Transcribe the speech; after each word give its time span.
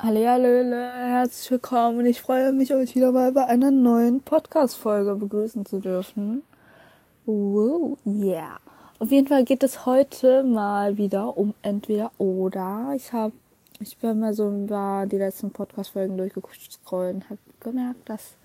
Hallihallöle, 0.00 0.92
herzlich 0.92 1.50
willkommen 1.50 2.06
ich 2.06 2.20
freue 2.20 2.52
mich, 2.52 2.72
euch 2.72 2.94
wieder 2.94 3.10
mal 3.10 3.32
bei 3.32 3.46
einer 3.46 3.72
neuen 3.72 4.20
Podcast-Folge 4.20 5.16
begrüßen 5.16 5.66
zu 5.66 5.80
dürfen. 5.80 6.44
Wow, 7.26 7.98
yeah. 8.06 8.60
Auf 9.00 9.10
jeden 9.10 9.26
Fall 9.26 9.42
geht 9.42 9.64
es 9.64 9.86
heute 9.86 10.44
mal 10.44 10.98
wieder 10.98 11.36
um 11.36 11.52
entweder 11.62 12.12
oder. 12.18 12.92
Ich 12.94 13.12
habe, 13.12 13.32
ich 13.80 13.96
bin 13.96 14.20
mal 14.20 14.34
so 14.34 14.48
über 14.48 15.04
die 15.10 15.18
letzten 15.18 15.50
Podcast-Folgen 15.50 16.16
durchgescrollt 16.16 17.16
und 17.16 17.24
habe 17.30 17.40
gemerkt, 17.58 18.08
dass 18.08 18.36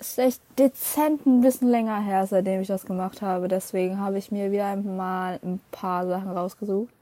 es 0.00 0.18
echt 0.18 0.42
dezent 0.58 1.24
ein 1.24 1.40
bisschen 1.40 1.68
länger 1.68 2.00
her, 2.00 2.26
seitdem 2.26 2.60
ich 2.60 2.66
das 2.66 2.84
gemacht 2.84 3.22
habe. 3.22 3.46
Deswegen 3.46 4.00
habe 4.00 4.18
ich 4.18 4.32
mir 4.32 4.50
wieder 4.50 4.74
mal 4.74 5.38
ein 5.44 5.60
paar 5.70 6.04
Sachen 6.08 6.30
rausgesucht. 6.30 6.92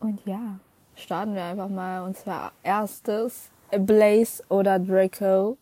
Und 0.00 0.24
ja, 0.24 0.58
starten 0.96 1.34
wir 1.34 1.44
einfach 1.44 1.68
mal. 1.68 2.02
Und 2.02 2.16
zwar 2.16 2.52
erstes 2.62 3.50
Blaze 3.70 4.42
oder 4.48 4.78
Draco. 4.78 5.56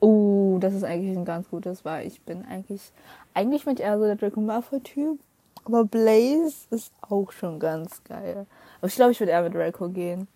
Uh, 0.00 0.58
das 0.60 0.72
ist 0.72 0.84
eigentlich 0.84 1.16
ein 1.16 1.24
ganz 1.24 1.48
gutes, 1.50 1.84
weil 1.84 2.06
ich 2.06 2.22
bin 2.22 2.44
eigentlich, 2.46 2.92
eigentlich 3.34 3.64
bin 3.64 3.74
ich 3.74 3.80
eher 3.80 3.98
so 3.98 4.04
der 4.04 4.16
Draco 4.16 4.40
Malfoy 4.40 4.80
Typ. 4.80 5.20
Aber 5.64 5.84
Blaze 5.84 6.66
ist 6.70 6.92
auch 7.02 7.32
schon 7.32 7.58
ganz 7.58 8.02
geil. 8.04 8.46
Aber 8.78 8.86
ich 8.86 8.94
glaube, 8.94 9.12
ich 9.12 9.20
würde 9.20 9.32
eher 9.32 9.42
mit 9.42 9.54
Draco 9.54 9.88
gehen. 9.88 10.26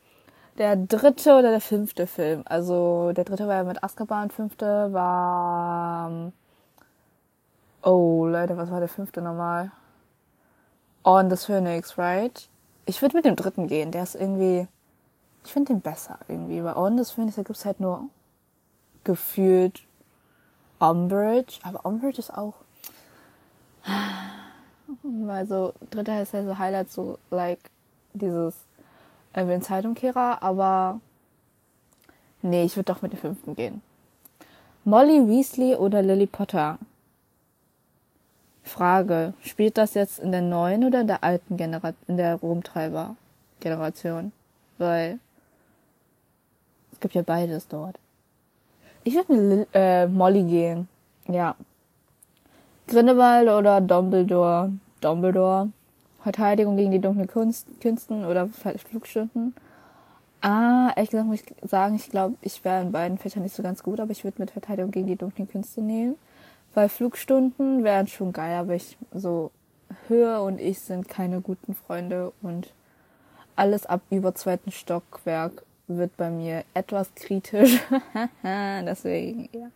Der 0.59 0.77
dritte 0.77 1.31
oder 1.37 1.51
der 1.51 1.61
fünfte 1.61 2.07
Film. 2.07 2.43
Also, 2.45 3.13
der 3.13 3.25
dritte 3.25 3.49
war 3.49 3.57
ja 3.57 3.65
mit 3.65 3.83
Azkaban, 3.83 4.31
fünfte 4.31 4.93
war, 4.93 6.33
oh, 7.83 8.27
Leute, 8.27 8.57
was 8.57 8.71
war 8.71 8.79
der 8.79 8.89
fünfte 8.89 9.21
nochmal? 9.21 9.73
On 11.03 11.29
the 11.29 11.37
Phoenix, 11.37 11.99
right? 11.99 12.49
Ich 12.87 13.01
würde 13.03 13.17
mit 13.17 13.25
dem 13.25 13.37
dritten 13.37 13.67
gehen. 13.67 13.91
Der 13.91 14.03
ist 14.03 14.15
irgendwie. 14.15 14.67
Ich 15.45 15.53
finde 15.53 15.73
den 15.75 15.81
besser 15.81 16.19
irgendwie. 16.29 16.61
Bei 16.61 16.77
Ondes 16.77 17.11
finde 17.11 17.31
ich, 17.31 17.37
da 17.37 17.43
gibt's 17.43 17.65
halt 17.65 17.81
nur 17.81 18.09
gefühlt 19.05 19.83
Umbridge. 20.79 21.59
Aber 21.63 21.85
Umbridge 21.85 22.19
ist 22.19 22.33
auch. 22.33 22.55
Weil 25.03 25.47
so, 25.47 25.75
dritter 25.91 26.23
ist 26.23 26.33
ja 26.33 26.45
so 26.45 26.59
Highlight, 26.59 26.91
so 26.91 27.19
like 27.31 27.71
dieses 28.15 28.55
äh, 29.35 29.45
den 29.45 29.63
Zeitumkehrer, 29.63 30.43
aber 30.43 31.01
nee, 32.43 32.65
ich 32.65 32.77
würde 32.77 32.93
doch 32.93 33.03
mit 33.03 33.13
dem 33.13 33.19
fünften 33.19 33.55
gehen. 33.55 33.83
Molly 34.85 35.29
Weasley 35.29 35.75
oder 35.77 36.03
Lily 36.03 36.27
Potter? 36.27 36.79
Frage, 38.65 39.35
spielt 39.43 39.79
das 39.79 39.95
jetzt 39.95 40.19
in 40.19 40.33
der 40.33 40.41
neuen 40.41 40.85
oder 40.85 41.03
in 41.03 41.07
der 41.07 41.23
alten 41.23 41.57
Generation, 41.57 42.03
in 42.09 42.17
der 42.17 42.37
Rumtreiber-Generation? 42.37 44.33
Weil 44.79 45.19
es 46.93 47.01
gibt 47.01 47.15
ja 47.15 47.23
beides 47.23 47.69
dort. 47.69 47.99
Ich 49.05 49.15
würde 49.15 49.35
mit 49.35 49.69
äh, 49.75 50.07
Molly 50.07 50.43
gehen. 50.43 50.89
Ja. 51.29 51.55
Grindelwald 52.89 53.49
oder 53.49 53.81
Dumbledore? 53.81 54.73
Dumbledore. 55.01 55.69
Verteidigung 56.23 56.79
gegen 56.79 56.91
die 56.91 57.01
dunklen 57.01 57.29
Kunst, 57.29 57.67
Künsten 57.83 58.25
oder 58.25 58.49
Flugstunden. 58.49 59.55
Ah, 60.41 60.91
ehrlich 60.97 61.11
gesagt 61.11 61.27
muss 61.27 61.41
ich 61.41 61.69
sagen, 61.69 61.95
ich 61.97 62.09
glaube, 62.11 62.37
ich 62.41 62.65
wäre 62.65 62.83
in 62.83 62.93
beiden 62.93 63.19
Fächern 63.19 63.43
nicht 63.43 63.55
so 63.55 63.63
ganz 63.63 63.83
gut, 63.83 64.01
aber 64.01 64.11
ich 64.11 64.25
würde 64.25 64.41
mit 64.41 64.51
Verteidigung 64.51 64.91
gegen 64.91 65.07
die 65.07 65.17
dunklen 65.17 65.49
Künste 65.49 65.83
nehmen. 65.83 66.17
Weil 66.75 66.89
Flugstunden 66.89 67.85
wären 67.85 68.07
schon 68.09 68.33
geil, 68.33 68.57
aber 68.57 68.75
ich 68.75 68.97
so 69.13 69.51
Höhe 70.09 70.41
und 70.43 70.61
ich 70.61 70.81
sind 70.81 71.09
keine 71.09 71.41
guten 71.41 71.75
Freunde 71.75 72.33
und 72.43 72.73
alles 73.57 73.87
ab 73.87 74.01
über 74.11 74.35
zweiten 74.35 74.73
Stockwerk 74.73 75.65
wird 75.87 76.17
bei 76.17 76.31
mir 76.31 76.65
etwas 76.75 77.15
kritisch. 77.15 77.81
Deswegen, 78.43 79.49
ja. 79.53 79.69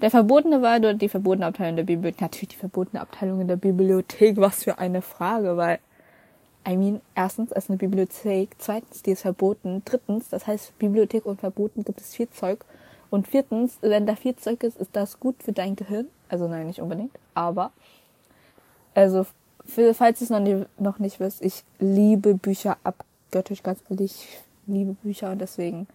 Der 0.00 0.10
verbotene 0.10 0.62
Wald 0.62 0.84
oder 0.84 0.94
die 0.94 1.08
verbotene 1.08 1.46
Abteilung 1.46 1.76
der 1.76 1.84
Bibliothek? 1.84 2.20
Natürlich 2.20 2.48
die 2.50 2.56
verbotene 2.56 3.00
Abteilung 3.00 3.40
in 3.40 3.48
der 3.48 3.56
Bibliothek. 3.56 4.36
Was 4.36 4.64
für 4.64 4.78
eine 4.78 5.02
Frage, 5.02 5.56
weil, 5.56 5.78
I 6.68 6.76
mean, 6.76 7.00
erstens 7.14 7.52
ist 7.52 7.70
eine 7.70 7.78
Bibliothek, 7.78 8.50
zweitens, 8.58 9.02
die 9.02 9.12
ist 9.12 9.22
verboten, 9.22 9.82
drittens, 9.84 10.28
das 10.28 10.46
heißt, 10.46 10.78
Bibliothek 10.78 11.26
und 11.26 11.40
verboten 11.40 11.84
gibt 11.84 12.00
es 12.00 12.14
viel 12.14 12.28
Zeug. 12.30 12.64
Und 13.10 13.28
viertens, 13.28 13.78
wenn 13.80 14.06
da 14.06 14.16
viel 14.16 14.36
Zeug 14.36 14.62
ist, 14.64 14.78
ist 14.78 14.90
das 14.94 15.20
gut 15.20 15.42
für 15.42 15.52
dein 15.52 15.76
Gehirn. 15.76 16.08
Also 16.28 16.48
nein, 16.48 16.66
nicht 16.66 16.80
unbedingt, 16.80 17.12
aber 17.34 17.72
also 18.94 19.26
für, 19.64 19.94
falls 19.94 20.20
ihr 20.20 20.24
es 20.24 20.30
noch, 20.30 20.40
nie, 20.40 20.64
noch 20.78 20.98
nicht 20.98 21.20
wisst, 21.20 21.42
ich 21.42 21.64
liebe 21.78 22.34
Bücher 22.34 22.76
abgöttisch, 22.84 23.62
ganz 23.62 23.80
ehrlich, 23.88 24.12
ich 24.12 24.38
liebe 24.66 24.94
Bücher 25.02 25.30
und 25.30 25.40
deswegen. 25.40 25.86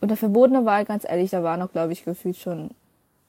Und 0.00 0.08
der 0.08 0.16
verbotene 0.16 0.64
Wahl, 0.64 0.84
ganz 0.84 1.04
ehrlich, 1.04 1.30
da 1.30 1.42
war 1.42 1.56
noch, 1.56 1.72
glaube 1.72 1.92
ich, 1.92 2.04
gefühlt 2.04 2.36
schon 2.36 2.70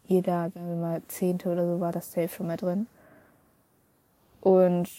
jeder, 0.08 0.50
sagen 0.54 0.68
wir 0.68 0.76
mal, 0.76 1.02
Zehnte 1.08 1.52
oder 1.52 1.66
so 1.68 1.80
war 1.80 1.92
das 1.92 2.12
safe 2.12 2.30
schon 2.30 2.48
mal 2.48 2.58
drin. 2.58 2.88
Und 4.42 4.90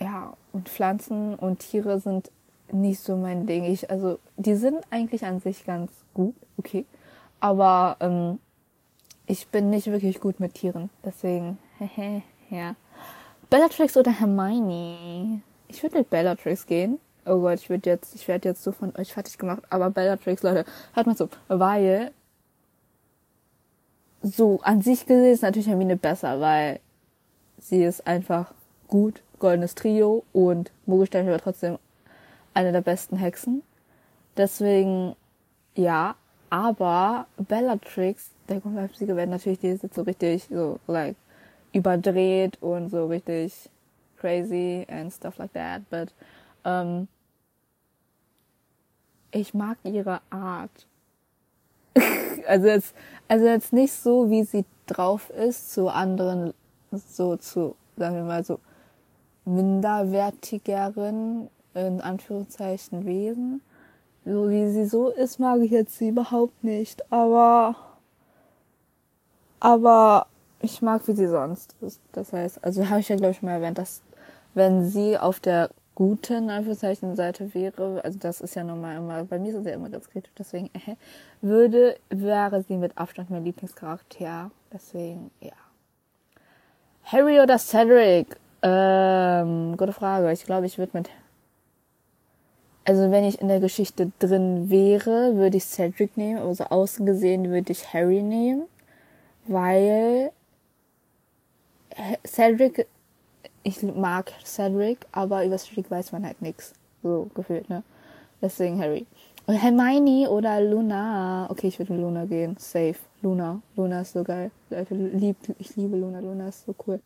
ja, 0.00 0.36
und 0.52 0.68
Pflanzen 0.68 1.34
und 1.34 1.60
Tiere 1.60 2.00
sind 2.00 2.30
nicht 2.72 3.00
so 3.00 3.16
mein 3.16 3.46
Ding. 3.46 3.64
Ich, 3.64 3.90
also, 3.90 4.18
die 4.36 4.54
sind 4.54 4.80
eigentlich 4.90 5.24
an 5.24 5.40
sich 5.40 5.64
ganz 5.64 5.92
gut, 6.14 6.34
okay. 6.56 6.84
Aber 7.40 7.96
ähm, 8.00 8.38
ich 9.26 9.48
bin 9.48 9.70
nicht 9.70 9.86
wirklich 9.86 10.20
gut 10.20 10.40
mit 10.40 10.54
Tieren. 10.54 10.90
Deswegen, 11.04 11.58
hehe, 11.78 12.22
ja. 12.50 12.74
Bellatrix 13.50 13.96
oder 13.96 14.12
Hermione? 14.12 15.42
Ich 15.68 15.82
würde 15.82 15.98
mit 15.98 16.10
Bellatrix 16.10 16.66
gehen. 16.66 16.98
Oh 17.26 17.40
Gott, 17.40 17.58
ich 17.60 17.70
würde 17.70 17.88
jetzt, 17.88 18.14
ich 18.14 18.28
werde 18.28 18.48
jetzt 18.48 18.62
so 18.62 18.72
von 18.72 18.94
euch 18.96 19.12
fertig 19.12 19.38
gemacht. 19.38 19.62
Aber 19.70 19.90
Bellatrix, 19.90 20.42
Leute, 20.42 20.64
hört 20.92 21.06
mal 21.06 21.16
zu. 21.16 21.28
Weil, 21.48 22.12
so 24.22 24.60
an 24.62 24.82
sich 24.82 25.06
gesehen 25.06 25.32
ist 25.32 25.42
natürlich 25.42 25.68
Hermine 25.68 25.96
besser, 25.96 26.40
weil 26.40 26.80
sie 27.58 27.82
ist 27.82 28.06
einfach 28.06 28.52
gut, 28.88 29.22
goldenes 29.38 29.74
Trio 29.74 30.24
und 30.32 30.70
Mogelstein 30.86 31.26
war 31.26 31.38
trotzdem 31.38 31.78
eine 32.52 32.72
der 32.72 32.80
besten 32.80 33.16
Hexen. 33.16 33.62
Deswegen, 34.36 35.14
ja, 35.74 36.16
aber 36.54 37.26
Bellatrix, 37.36 38.30
der 38.48 38.62
Sieger 38.94 39.16
werden 39.16 39.30
natürlich 39.30 39.58
die 39.58 39.66
jetzt 39.66 39.92
so 39.92 40.02
richtig 40.02 40.46
so 40.48 40.78
like 40.86 41.16
überdreht 41.72 42.62
und 42.62 42.90
so 42.90 43.06
richtig 43.06 43.68
crazy 44.18 44.86
and 44.88 45.12
stuff 45.12 45.36
like 45.38 45.52
that. 45.54 45.82
But 45.90 46.14
um, 46.64 47.08
ich 49.32 49.52
mag 49.52 49.78
ihre 49.82 50.20
Art. 50.30 50.86
also 52.46 52.68
jetzt, 52.68 52.94
also 53.26 53.46
jetzt 53.46 53.72
nicht 53.72 53.92
so, 53.92 54.30
wie 54.30 54.44
sie 54.44 54.64
drauf 54.86 55.30
ist, 55.30 55.72
zu 55.72 55.88
anderen, 55.88 56.54
so 56.92 57.36
zu, 57.36 57.74
sagen 57.96 58.14
wir 58.14 58.22
mal 58.22 58.44
so, 58.44 58.60
minderwertigeren, 59.44 61.50
in 61.74 62.00
Anführungszeichen, 62.00 63.06
Wesen 63.06 63.60
so 64.24 64.48
wie 64.48 64.70
sie 64.70 64.86
so 64.86 65.10
ist, 65.10 65.38
mag 65.38 65.60
ich 65.60 65.70
jetzt 65.70 65.98
sie 65.98 66.08
überhaupt 66.08 66.64
nicht. 66.64 67.10
Aber, 67.12 67.76
aber 69.60 70.26
ich 70.60 70.80
mag, 70.82 71.06
wie 71.06 71.12
sie 71.12 71.28
sonst 71.28 71.76
ist. 71.80 72.00
Das 72.12 72.32
heißt, 72.32 72.64
also 72.64 72.88
habe 72.88 73.00
ich 73.00 73.08
ja, 73.08 73.16
glaube 73.16 73.32
ich, 73.32 73.42
mal 73.42 73.52
erwähnt, 73.52 73.78
dass 73.78 74.02
wenn 74.54 74.84
sie 74.88 75.18
auf 75.18 75.40
der 75.40 75.70
guten 75.94 76.50
Anführungszeichen 76.50 77.14
Seite 77.16 77.54
wäre, 77.54 78.00
also 78.04 78.18
das 78.18 78.40
ist 78.40 78.54
ja 78.56 78.64
normal 78.64 78.96
immer, 78.96 79.24
bei 79.24 79.38
mir 79.38 79.54
ist 79.54 79.62
sie 79.62 79.68
ja 79.68 79.74
immer 79.74 79.90
ganz 79.90 80.08
kritisch, 80.08 80.32
deswegen 80.36 80.70
äh, 80.74 80.96
würde, 81.40 81.96
wäre 82.08 82.62
sie 82.62 82.76
mit 82.76 82.96
Abstand 82.98 83.30
mein 83.30 83.44
Lieblingscharakter. 83.44 84.50
Deswegen, 84.72 85.30
ja. 85.40 85.52
Harry 87.04 87.40
oder 87.40 87.58
Cedric? 87.58 88.36
Ähm, 88.62 89.76
gute 89.76 89.92
Frage. 89.92 90.32
Ich 90.32 90.44
glaube, 90.44 90.66
ich 90.66 90.78
würde 90.78 90.96
mit 90.96 91.10
also 92.84 93.10
wenn 93.10 93.24
ich 93.24 93.40
in 93.40 93.48
der 93.48 93.60
Geschichte 93.60 94.12
drin 94.18 94.70
wäre, 94.70 95.36
würde 95.36 95.56
ich 95.56 95.64
Cedric 95.64 96.16
nehmen, 96.16 96.38
aber 96.38 96.54
so 96.54 96.64
außen 96.64 97.06
gesehen 97.06 97.50
würde 97.50 97.72
ich 97.72 97.92
Harry 97.92 98.22
nehmen, 98.22 98.64
weil 99.46 100.32
Cedric, 102.26 102.86
ich 103.62 103.82
mag 103.82 104.32
Cedric, 104.44 105.06
aber 105.12 105.44
über 105.44 105.58
Cedric 105.58 105.90
weiß 105.90 106.12
man 106.12 106.24
halt 106.24 106.42
nichts, 106.42 106.74
so 107.02 107.30
gefühlt, 107.34 107.68
ne? 107.70 107.82
Deswegen 108.42 108.78
Harry. 108.78 109.06
Und 109.46 109.56
Hermione 109.56 110.30
oder 110.30 110.60
Luna. 110.60 111.46
Okay, 111.50 111.68
ich 111.68 111.78
würde 111.78 111.92
mit 111.92 112.02
Luna 112.02 112.24
gehen. 112.24 112.56
Safe. 112.58 112.96
Luna. 113.20 113.60
Luna 113.76 114.00
ist 114.00 114.12
so 114.12 114.24
geil. 114.24 114.50
Leute, 114.70 114.94
lieb, 114.94 115.36
ich 115.58 115.76
liebe 115.76 115.96
Luna. 115.96 116.20
Luna 116.20 116.48
ist 116.48 116.64
so 116.64 116.74
cool. 116.86 117.00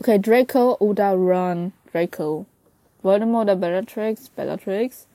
Okay, 0.00 0.18
Draco 0.18 0.76
oder 0.78 1.12
Ron. 1.12 1.72
Draco. 1.92 2.44
Voldemort 3.06 3.44
oder 3.44 3.56
Bellatrix? 3.56 4.28
Bellatrix. 4.28 5.06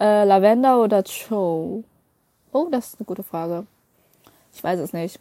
Äh, 0.00 0.24
Lavender 0.24 0.80
oder 0.82 1.04
Cho? 1.04 1.84
Oh, 2.52 2.68
das 2.70 2.88
ist 2.88 3.00
eine 3.00 3.06
gute 3.06 3.22
Frage. 3.22 3.66
Ich 4.52 4.64
weiß 4.64 4.80
es 4.80 4.92
nicht. 4.92 5.20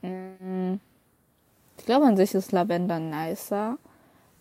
Hm. 0.00 0.80
Ich 1.78 1.84
glaube 1.84 2.06
an 2.06 2.16
sich 2.16 2.34
ist 2.34 2.52
Lavender 2.52 2.98
nicer. 2.98 3.76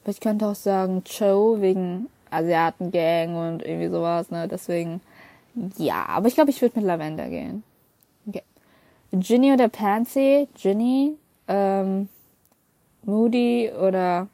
Aber 0.04 0.12
ich 0.12 0.21
könnte 0.21 0.48
auch 0.48 0.56
sagen 0.56 1.04
Cho 1.04 1.57
wegen 1.60 2.07
Asiaten-Gang 2.31 3.36
und 3.36 3.63
irgendwie 3.63 3.89
sowas, 3.89 4.31
ne? 4.31 4.48
Deswegen, 4.48 5.01
ja, 5.77 6.06
aber 6.07 6.27
ich 6.27 6.36
glaube, 6.36 6.51
ich 6.51 6.62
würde 6.62 6.80
mit 6.80 6.86
Lavender 6.86 7.27
gehen. 7.27 7.63
Okay. 8.27 8.44
Ginny 9.12 9.51
oder 9.51 9.68
Pansy? 9.68 10.48
Ginny, 10.56 11.18
ähm, 11.48 12.07
Moody 13.04 13.72
oder 13.72 14.27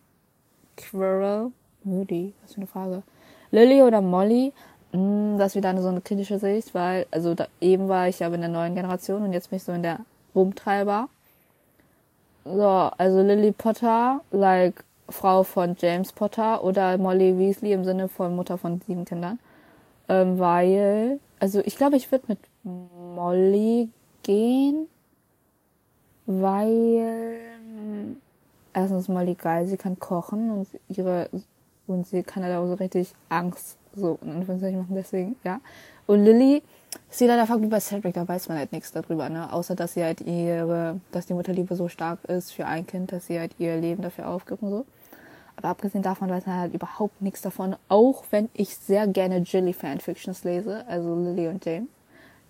Quirrell? 0.77 1.51
Moody, 1.83 2.33
was 2.41 2.53
für 2.53 2.57
eine 2.57 2.67
Frage. 2.67 3.03
Lily 3.51 3.81
oder 3.83 4.01
Molly? 4.01 4.53
Hm, 4.91 5.37
das 5.37 5.51
ist 5.51 5.55
wieder 5.55 5.69
eine 5.69 5.81
so 5.81 5.89
eine 5.89 6.01
kritische 6.01 6.39
Sicht, 6.39 6.73
weil, 6.73 7.05
also 7.11 7.35
da, 7.35 7.47
eben 7.61 7.87
war 7.87 8.07
ich 8.07 8.19
ja 8.19 8.27
in 8.27 8.41
der 8.41 8.49
neuen 8.49 8.75
Generation 8.75 9.23
und 9.23 9.33
jetzt 9.33 9.49
bin 9.49 9.57
ich 9.57 9.63
so 9.63 9.71
in 9.71 9.83
der 9.83 9.99
Rumtreiber. 10.33 11.09
So, 12.43 12.67
also 12.97 13.21
Lily 13.21 13.51
Potter, 13.51 14.21
like 14.31 14.83
Frau 15.09 15.43
von 15.43 15.75
James 15.79 16.11
Potter 16.11 16.63
oder 16.63 16.97
Molly 16.97 17.37
Weasley 17.37 17.73
im 17.73 17.83
Sinne 17.83 18.07
von 18.07 18.35
Mutter 18.35 18.57
von 18.57 18.81
sieben 18.81 19.05
Kindern. 19.05 19.39
Ähm, 20.09 20.39
weil, 20.39 21.19
also 21.39 21.61
ich 21.65 21.77
glaube, 21.77 21.97
ich 21.97 22.11
würde 22.11 22.25
mit 22.27 22.39
Molly 22.63 23.89
gehen, 24.23 24.87
weil 26.25 27.37
erstens 28.75 29.07
Molly 29.07 29.33
geil, 29.33 29.65
sie 29.67 29.77
kann 29.77 29.97
kochen 29.97 30.51
und 30.51 30.67
ihre 30.89 31.29
und 31.87 32.05
sie 32.07 32.23
kann 32.23 32.43
halt 32.43 32.55
auch 32.55 32.67
so 32.67 32.73
richtig 32.75 33.13
Angst 33.29 33.77
so 33.95 34.19
in 34.21 34.31
Anführungszeichen 34.31 34.79
machen, 34.79 34.95
deswegen, 34.95 35.35
ja. 35.43 35.61
Und 36.07 36.23
Lilly 36.23 36.61
ist 37.09 37.19
sie 37.19 37.27
leider 37.27 37.47
wie 37.61 37.67
bei 37.67 37.79
Cedric, 37.79 38.13
da 38.13 38.27
weiß 38.27 38.49
man 38.49 38.57
halt 38.57 38.71
nichts 38.71 38.91
darüber, 38.91 39.29
ne? 39.29 39.51
Außer 39.51 39.75
dass 39.75 39.93
sie 39.93 40.03
halt 40.03 40.21
ihre, 40.21 40.99
dass 41.11 41.25
die 41.25 41.33
Mutterliebe 41.33 41.75
so 41.75 41.87
stark 41.87 42.23
ist 42.25 42.51
für 42.51 42.65
ein 42.65 42.85
Kind, 42.85 43.11
dass 43.11 43.27
sie 43.27 43.39
halt 43.39 43.55
ihr 43.57 43.77
Leben 43.77 44.01
dafür 44.01 44.27
aufgibt 44.27 44.61
und 44.61 44.69
so. 44.69 44.85
Aber 45.55 45.69
abgesehen 45.69 46.03
davon 46.03 46.29
weiß 46.29 46.45
man 46.45 46.59
halt 46.59 46.73
überhaupt 46.73 47.21
nichts 47.21 47.41
davon, 47.41 47.75
auch 47.87 48.25
wenn 48.31 48.49
ich 48.53 48.75
sehr 48.75 49.07
gerne 49.07 49.37
Jilly 49.37 49.73
Fanfictions 49.73 50.43
lese, 50.43 50.85
also 50.87 51.15
Lily 51.15 51.47
und 51.47 51.63
James. 51.65 51.87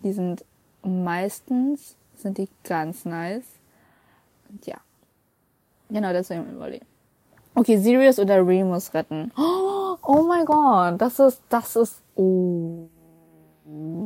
Die 0.03 0.13
sind 0.13 0.43
meistens, 0.81 1.95
sind 2.15 2.37
die 2.37 2.49
ganz 2.63 3.05
nice. 3.05 3.45
Und 4.49 4.65
ja. 4.65 4.77
Genau, 5.89 6.11
deswegen 6.11 6.51
überlegen. 6.51 6.85
Okay, 7.53 7.77
Sirius 7.77 8.19
oder 8.19 8.45
Remus 8.45 8.93
retten. 8.93 9.31
Oh, 9.37 9.95
oh 10.03 10.23
mein 10.23 10.45
Gott, 10.45 10.99
das 10.99 11.19
ist, 11.19 11.41
das 11.49 11.75
ist, 11.75 12.01
oh, 12.15 12.87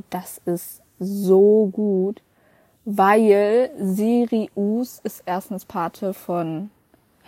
das 0.10 0.40
ist 0.46 0.82
so 1.00 1.70
gut, 1.72 2.22
weil 2.86 3.72
Sirius 3.80 5.00
ist 5.04 5.24
erstens 5.26 5.66
Pate 5.66 6.14
von 6.14 6.70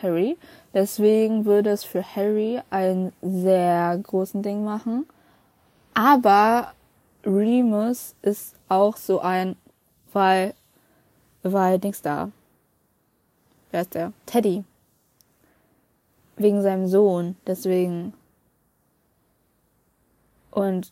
Harry. 0.01 0.37
Deswegen 0.73 1.45
würde 1.45 1.71
es 1.71 1.83
für 1.83 2.03
Harry 2.03 2.61
einen 2.69 3.13
sehr 3.21 3.97
großen 3.97 4.41
Ding 4.41 4.63
machen. 4.63 5.05
Aber 5.93 6.73
Remus 7.25 8.15
ist 8.21 8.55
auch 8.69 8.95
so 8.95 9.19
ein, 9.19 9.55
weil, 10.13 10.53
weil 11.43 11.79
Dings 11.79 12.01
da. 12.01 12.29
Wer 13.71 13.81
ist 13.81 13.93
der? 13.95 14.13
Teddy 14.25 14.63
wegen 16.37 16.61
seinem 16.61 16.87
Sohn, 16.87 17.35
deswegen. 17.47 18.13
Und 20.51 20.91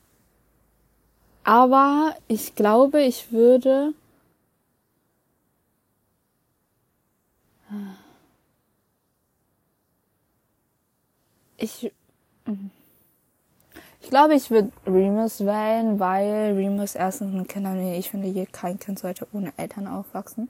aber 1.44 2.16
ich 2.28 2.56
glaube, 2.56 3.02
ich 3.02 3.32
würde 3.32 3.94
ich 11.58 11.92
ich 14.02 14.10
glaube, 14.10 14.34
ich 14.36 14.50
würde 14.50 14.72
Remus 14.88 15.42
wählen, 15.42 16.00
weil 16.00 16.54
Remus 16.56 16.96
erstens 16.96 17.34
ein 17.36 17.48
Kind, 17.48 17.66
nee, 17.74 17.98
ich 18.00 18.10
finde, 18.10 18.46
kein 18.48 18.80
Kind 18.80 18.98
sollte 19.00 19.28
ohne 19.34 19.54
Eltern 19.58 19.88
aufwachsen. 19.88 20.50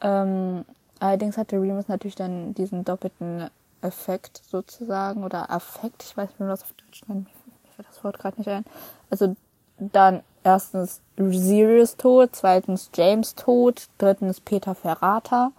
Ähm, 0.00 0.64
allerdings 1.04 1.36
hatte 1.36 1.60
Remus 1.60 1.88
natürlich 1.88 2.14
dann 2.14 2.54
diesen 2.54 2.84
doppelten 2.84 3.50
Effekt 3.82 4.42
sozusagen 4.48 5.24
oder 5.24 5.50
Affekt, 5.50 6.02
ich 6.02 6.16
weiß 6.16 6.30
nicht, 6.30 6.40
wie 6.40 6.44
man 6.44 6.52
auf 6.52 6.72
Deutsch 6.72 7.02
nennt, 7.06 7.24
mir 7.26 7.72
fällt 7.76 7.88
das 7.88 8.02
Wort 8.02 8.18
gerade 8.18 8.38
nicht 8.38 8.48
ein. 8.48 8.64
Also 9.10 9.36
dann 9.78 10.22
erstens 10.42 11.02
Sirius 11.16 11.96
tot, 11.96 12.30
zweitens 12.32 12.90
James 12.94 13.34
tot, 13.34 13.88
drittens 13.98 14.40
Peter 14.40 14.74
Verrater, 14.74 15.52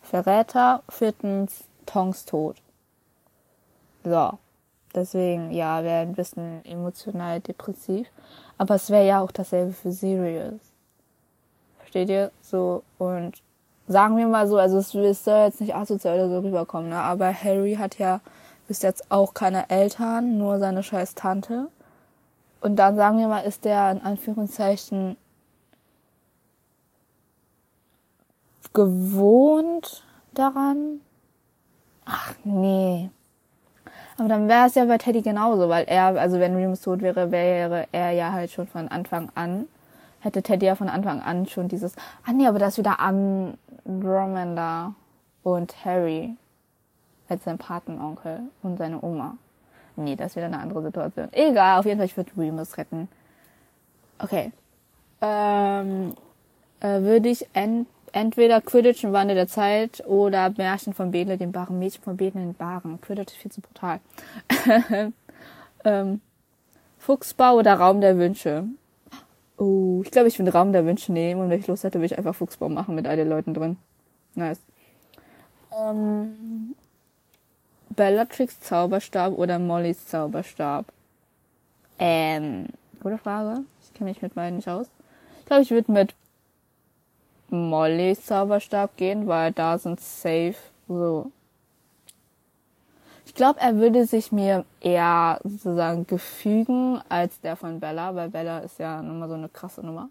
Verräter, 0.00 0.82
viertens 0.88 1.64
Tongs 1.84 2.24
tot. 2.24 2.56
So. 4.04 4.38
Deswegen, 4.94 5.50
ja, 5.52 5.84
wäre 5.84 6.00
ein 6.00 6.14
bisschen 6.14 6.64
emotional 6.64 7.40
depressiv. 7.40 8.08
Aber 8.56 8.76
es 8.76 8.88
wäre 8.88 9.06
ja 9.06 9.20
auch 9.20 9.30
dasselbe 9.30 9.72
für 9.72 9.92
Sirius. 9.92 10.60
Versteht 11.78 12.08
ihr? 12.08 12.32
So, 12.40 12.82
und 12.96 13.42
sagen 13.88 14.18
wir 14.18 14.26
mal 14.26 14.46
so, 14.46 14.58
also 14.58 14.78
es, 14.78 14.94
es 14.94 15.24
soll 15.24 15.44
jetzt 15.46 15.60
nicht 15.60 15.74
asozial 15.74 16.16
oder 16.16 16.28
so 16.28 16.38
rüberkommen, 16.40 16.90
ne? 16.90 16.96
aber 16.96 17.32
Harry 17.32 17.74
hat 17.74 17.98
ja 17.98 18.20
bis 18.68 18.82
jetzt 18.82 19.10
auch 19.10 19.32
keine 19.32 19.70
Eltern, 19.70 20.36
nur 20.36 20.58
seine 20.58 20.82
scheiß 20.82 21.14
Tante. 21.14 21.68
Und 22.60 22.76
dann 22.76 22.96
sagen 22.96 23.18
wir 23.18 23.28
mal, 23.28 23.40
ist 23.40 23.64
der 23.64 23.90
in 23.92 24.02
Anführungszeichen 24.02 25.16
gewohnt 28.74 30.04
daran? 30.34 31.00
Ach 32.04 32.34
nee. 32.44 33.10
Aber 34.18 34.28
dann 34.28 34.48
wäre 34.48 34.66
es 34.66 34.74
ja 34.74 34.84
bei 34.84 34.98
Teddy 34.98 35.22
genauso, 35.22 35.68
weil 35.68 35.84
er, 35.84 36.20
also 36.20 36.38
wenn 36.38 36.56
Remus 36.56 36.82
tot 36.82 37.00
wäre, 37.00 37.30
wäre 37.30 37.86
er 37.92 38.10
ja 38.10 38.32
halt 38.32 38.50
schon 38.50 38.66
von 38.66 38.88
Anfang 38.88 39.30
an 39.34 39.66
hätte 40.20 40.42
Teddy 40.42 40.66
ja 40.66 40.74
von 40.74 40.88
Anfang 40.88 41.20
an 41.20 41.46
schon 41.46 41.68
dieses, 41.68 41.94
ah 42.26 42.32
nee, 42.32 42.46
aber 42.46 42.58
das 42.58 42.78
wieder 42.78 43.00
Andromeda 43.88 44.94
und 45.42 45.84
Harry 45.84 46.36
als 47.28 47.44
sein 47.44 47.58
Patenonkel 47.58 48.42
und 48.62 48.76
seine 48.76 49.02
Oma. 49.02 49.36
Nee, 49.96 50.14
das 50.14 50.28
ist 50.28 50.36
wieder 50.36 50.46
eine 50.46 50.60
andere 50.60 50.82
Situation. 50.82 51.28
Egal, 51.32 51.80
auf 51.80 51.86
jeden 51.86 51.98
Fall, 51.98 52.06
ich 52.06 52.16
würde 52.16 52.30
Remus 52.36 52.76
retten. 52.78 53.08
Okay. 54.18 54.52
Ähm, 55.20 56.14
äh, 56.80 57.00
würde 57.00 57.28
ich 57.28 57.48
ent 57.52 57.88
entweder 58.12 58.62
Quidditch 58.62 59.04
im 59.04 59.12
Wandel 59.12 59.36
der 59.36 59.48
Zeit 59.48 60.02
oder 60.06 60.50
Märchen 60.56 60.94
von 60.94 61.10
Bele, 61.10 61.36
dem 61.36 61.52
Baren, 61.52 61.78
Mädchen 61.78 62.02
von 62.02 62.16
Bele 62.16 62.32
in 62.34 62.40
den 62.40 62.54
Baren. 62.54 63.00
Quidditch 63.02 63.32
ist 63.32 63.42
viel 63.42 63.50
zu 63.50 63.60
brutal. 63.60 64.00
ähm, 65.84 66.20
Fuchsbau 66.98 67.56
oder 67.56 67.74
Raum 67.74 68.00
der 68.00 68.16
Wünsche. 68.16 68.64
Oh, 69.58 70.02
ich 70.04 70.12
glaube, 70.12 70.28
ich 70.28 70.38
würde 70.38 70.52
Raum 70.52 70.72
der 70.72 70.86
Wünsche 70.86 71.12
nehmen 71.12 71.40
und 71.40 71.50
wenn 71.50 71.58
ich 71.58 71.66
Lust 71.66 71.82
hätte, 71.82 71.98
würde 71.98 72.06
ich 72.06 72.18
einfach 72.18 72.34
Fuchsbaum 72.34 72.74
machen 72.74 72.94
mit 72.94 73.06
all 73.06 73.16
den 73.16 73.28
Leuten 73.28 73.54
drin. 73.54 73.76
Nice. 74.34 74.60
Ähm, 75.76 76.76
Bellatrix 77.90 78.60
Zauberstab 78.60 79.36
oder 79.36 79.58
Mollys 79.58 80.06
Zauberstab? 80.06 80.86
Ähm, 81.98 82.66
gute 83.02 83.18
Frage. 83.18 83.64
Ich 83.82 83.94
kenne 83.94 84.10
mich 84.10 84.22
mit 84.22 84.34
beiden 84.34 84.56
nicht 84.56 84.68
aus. 84.68 84.86
Ich 85.40 85.46
glaube, 85.46 85.62
ich 85.62 85.70
würde 85.72 85.90
mit 85.90 86.14
Mollys 87.50 88.26
Zauberstab 88.26 88.96
gehen, 88.96 89.26
weil 89.26 89.50
da 89.52 89.76
sind 89.78 89.98
safe 90.00 90.54
so 90.86 91.32
glaube, 93.38 93.60
er 93.60 93.76
würde 93.76 94.04
sich 94.04 94.32
mir 94.32 94.64
eher 94.80 95.38
sozusagen 95.44 96.06
gefügen 96.06 97.00
als 97.08 97.40
der 97.40 97.56
von 97.56 97.80
Bella, 97.80 98.14
weil 98.14 98.28
Bella 98.28 98.58
ist 98.58 98.78
ja 98.78 99.00
nochmal 99.00 99.28
so 99.28 99.34
eine 99.34 99.48
krasse 99.48 99.80
Nummer. 99.80 100.10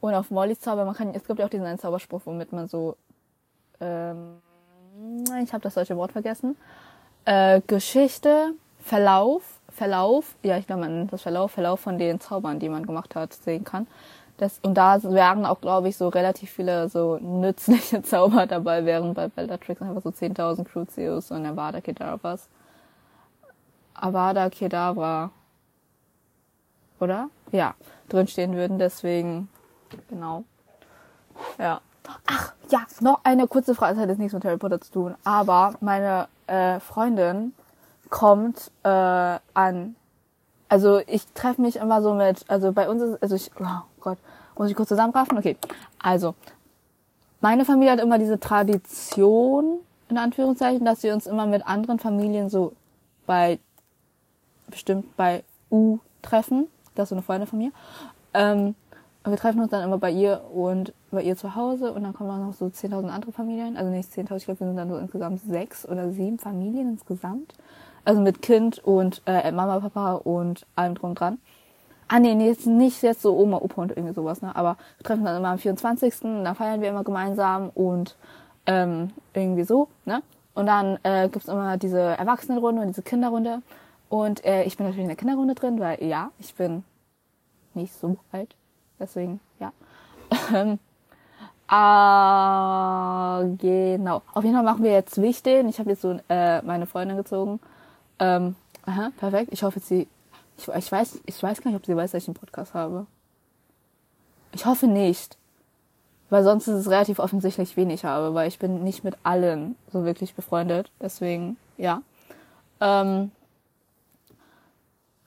Und 0.00 0.14
auf 0.14 0.30
Mollys 0.30 0.60
Zauber, 0.60 0.84
man 0.84 0.94
kann, 0.94 1.12
es 1.14 1.24
gibt 1.24 1.38
ja 1.40 1.46
auch 1.46 1.50
diesen 1.50 1.66
einen 1.66 1.78
Zauberspruch, 1.78 2.22
womit 2.24 2.52
man 2.52 2.68
so, 2.68 2.96
ähm, 3.80 4.40
ich 5.42 5.52
habe 5.52 5.62
das 5.62 5.74
deutsche 5.74 5.96
Wort 5.96 6.12
vergessen, 6.12 6.56
äh, 7.24 7.60
Geschichte, 7.66 8.54
Verlauf, 8.80 9.42
Verlauf, 9.68 10.36
ja, 10.42 10.58
ich 10.58 10.66
glaube, 10.66 10.82
man 10.82 10.96
nennt 10.96 11.12
das 11.12 11.22
Verlauf, 11.22 11.50
Verlauf 11.50 11.80
von 11.80 11.98
den 11.98 12.20
Zaubern, 12.20 12.60
die 12.60 12.68
man 12.68 12.86
gemacht 12.86 13.16
hat, 13.16 13.32
sehen 13.32 13.64
kann. 13.64 13.86
Das, 14.42 14.58
und 14.64 14.74
da 14.74 15.00
wären 15.04 15.46
auch, 15.46 15.60
glaube 15.60 15.88
ich, 15.88 15.96
so 15.96 16.08
relativ 16.08 16.50
viele 16.50 16.88
so 16.88 17.16
nützliche 17.20 18.02
Zauber 18.02 18.48
dabei, 18.48 18.84
während 18.84 19.14
bei 19.14 19.28
Bellatrix 19.28 19.80
einfach 19.80 20.02
so 20.02 20.08
10.000 20.08 20.64
Crucius 20.64 21.30
und 21.30 21.46
Avada 21.46 21.80
Kedavras. 21.80 22.48
Avada 23.94 24.50
Kedavra. 24.50 25.30
Oder? 26.98 27.28
Ja, 27.52 27.74
drinstehen 28.08 28.56
würden, 28.56 28.80
deswegen, 28.80 29.48
genau. 30.08 30.42
Ja. 31.56 31.80
Ach, 32.26 32.52
ja, 32.68 32.80
noch 32.98 33.20
eine 33.22 33.46
kurze 33.46 33.76
Frage, 33.76 33.94
das 33.94 34.02
hat 34.02 34.08
jetzt 34.08 34.18
nichts 34.18 34.34
mit 34.34 34.44
Harry 34.44 34.58
Potter 34.58 34.80
zu 34.80 34.90
tun, 34.90 35.14
aber 35.22 35.74
meine 35.80 36.26
äh, 36.48 36.80
Freundin 36.80 37.54
kommt 38.10 38.72
äh, 38.82 38.88
an 39.54 39.94
also 40.68 41.02
ich 41.06 41.26
treffe 41.34 41.60
mich 41.60 41.76
immer 41.76 42.00
so 42.00 42.14
mit, 42.14 42.46
also 42.48 42.72
bei 42.72 42.88
uns 42.88 43.02
ist, 43.02 43.22
also 43.22 43.34
ich, 43.34 43.50
oh 43.60 43.82
Gott, 44.02 44.18
muss 44.56 44.68
ich 44.68 44.76
kurz 44.76 44.88
zusammenraffen? 44.88 45.38
Okay, 45.38 45.56
also 45.98 46.34
meine 47.40 47.64
Familie 47.64 47.92
hat 47.92 48.00
immer 48.00 48.18
diese 48.18 48.38
Tradition, 48.38 49.80
in 50.08 50.18
Anführungszeichen, 50.18 50.84
dass 50.84 51.02
wir 51.02 51.14
uns 51.14 51.26
immer 51.26 51.46
mit 51.46 51.66
anderen 51.66 51.98
Familien 51.98 52.50
so 52.50 52.72
bei 53.26 53.58
bestimmt 54.68 55.16
bei 55.16 55.44
U 55.70 55.98
treffen. 56.22 56.66
Das 56.94 57.04
ist 57.04 57.08
so 57.10 57.14
eine 57.14 57.22
Freundin 57.22 57.48
von 57.48 57.58
mir. 57.58 57.72
Ähm, 58.34 58.74
wir 59.24 59.36
treffen 59.36 59.60
uns 59.60 59.70
dann 59.70 59.84
immer 59.84 59.98
bei 59.98 60.10
ihr 60.10 60.42
und 60.52 60.92
bei 61.10 61.22
ihr 61.22 61.36
zu 61.36 61.54
Hause 61.54 61.92
und 61.92 62.02
dann 62.02 62.12
kommen 62.12 62.30
auch 62.30 62.46
noch 62.46 62.54
so 62.54 62.66
10.000 62.66 63.08
andere 63.08 63.32
Familien. 63.32 63.76
Also 63.76 63.90
nicht 63.90 64.10
10.000, 64.12 64.36
ich 64.36 64.44
glaube, 64.44 64.60
wir 64.60 64.66
sind 64.66 64.76
dann 64.76 64.88
so 64.88 64.96
insgesamt 64.96 65.40
sechs 65.42 65.86
oder 65.88 66.10
sieben 66.10 66.38
Familien 66.38 66.90
insgesamt. 66.90 67.54
Also 68.04 68.20
mit 68.20 68.42
Kind 68.42 68.78
und 68.80 69.22
äh, 69.26 69.52
Mama, 69.52 69.78
Papa 69.78 70.14
und 70.14 70.66
allem 70.74 70.96
drum 70.96 71.14
dran. 71.14 71.38
Ah 72.08 72.18
nee, 72.18 72.34
nee, 72.34 72.48
jetzt 72.48 72.66
nicht 72.66 73.02
jetzt 73.02 73.22
so 73.22 73.36
Oma, 73.36 73.58
Opa 73.58 73.82
und 73.82 73.92
irgendwie 73.92 74.14
sowas, 74.14 74.42
ne? 74.42 74.54
Aber 74.54 74.76
wir 74.98 75.04
treffen 75.04 75.24
dann 75.24 75.36
immer 75.36 75.48
am 75.48 75.58
24. 75.58 76.14
Da 76.44 76.54
feiern 76.54 76.80
wir 76.80 76.90
immer 76.90 77.04
gemeinsam 77.04 77.70
und 77.70 78.16
ähm, 78.66 79.10
irgendwie 79.34 79.64
so, 79.64 79.88
ne? 80.04 80.22
Und 80.54 80.66
dann 80.66 80.98
äh, 81.02 81.28
gibt's 81.28 81.48
immer 81.48 81.76
diese 81.78 82.00
Erwachsenenrunde 82.00 82.82
und 82.82 82.88
diese 82.88 83.02
Kinderrunde. 83.02 83.62
Und 84.08 84.44
äh, 84.44 84.64
ich 84.64 84.76
bin 84.76 84.84
natürlich 84.86 85.04
in 85.04 85.08
der 85.08 85.16
Kinderrunde 85.16 85.54
drin, 85.54 85.80
weil 85.80 86.02
ja, 86.04 86.30
ich 86.38 86.54
bin 86.54 86.84
nicht 87.74 87.94
so 87.94 88.18
alt. 88.30 88.54
Deswegen, 89.00 89.40
ja. 89.58 89.72
ah, 91.68 93.42
genau. 93.58 94.22
Auf 94.34 94.44
jeden 94.44 94.54
Fall 94.54 94.64
machen 94.64 94.84
wir 94.84 94.92
jetzt 94.92 95.20
Wichteln. 95.20 95.68
Ich 95.68 95.78
habe 95.78 95.90
jetzt 95.90 96.02
so 96.02 96.18
äh, 96.28 96.60
meine 96.62 96.86
Freundin 96.86 97.16
gezogen. 97.16 97.58
Ähm, 98.18 98.54
aha, 98.84 99.10
perfekt. 99.16 99.48
Ich 99.52 99.62
hoffe, 99.62 99.80
sie. 99.80 100.06
Ich, 100.62 100.68
ich, 100.68 100.92
weiß, 100.92 101.20
ich 101.26 101.42
weiß 101.42 101.60
gar 101.60 101.70
nicht, 101.70 101.78
ob 101.78 101.86
sie 101.86 101.96
weiß, 101.96 102.12
dass 102.12 102.22
ich 102.22 102.28
einen 102.28 102.36
Podcast 102.36 102.74
habe. 102.74 103.06
Ich 104.52 104.66
hoffe 104.66 104.86
nicht. 104.86 105.36
Weil 106.30 106.44
sonst 106.44 106.66
ist 106.66 106.76
es 106.76 106.88
relativ 106.88 107.18
offensichtlich, 107.18 107.76
wen 107.76 107.90
ich 107.90 108.04
habe, 108.04 108.32
weil 108.32 108.48
ich 108.48 108.58
bin 108.58 108.84
nicht 108.84 109.04
mit 109.04 109.16
allen 109.22 109.76
so 109.92 110.04
wirklich 110.04 110.34
befreundet. 110.34 110.90
Deswegen, 111.00 111.58
ja. 111.76 112.00
Ähm, 112.80 113.30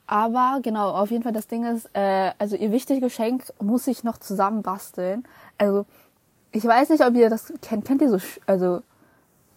aber 0.07 0.59
genau, 0.61 0.91
auf 0.91 1.11
jeden 1.11 1.23
Fall 1.23 1.33
das 1.33 1.47
Ding 1.47 1.65
ist, 1.65 1.89
äh, 1.93 2.31
also 2.39 2.55
ihr 2.55 2.71
wichtiges 2.71 3.03
Geschenk 3.03 3.43
muss 3.61 3.87
ich 3.87 4.03
noch 4.03 4.17
zusammen 4.17 4.61
basteln. 4.61 5.27
Also 5.57 5.85
ich 6.51 6.63
weiß 6.63 6.89
nicht, 6.89 7.05
ob 7.05 7.13
ihr 7.15 7.29
das 7.29 7.53
kennt. 7.61 7.85
Kennt 7.85 8.01
ihr 8.01 8.09
so 8.09 8.19
also 8.45 8.81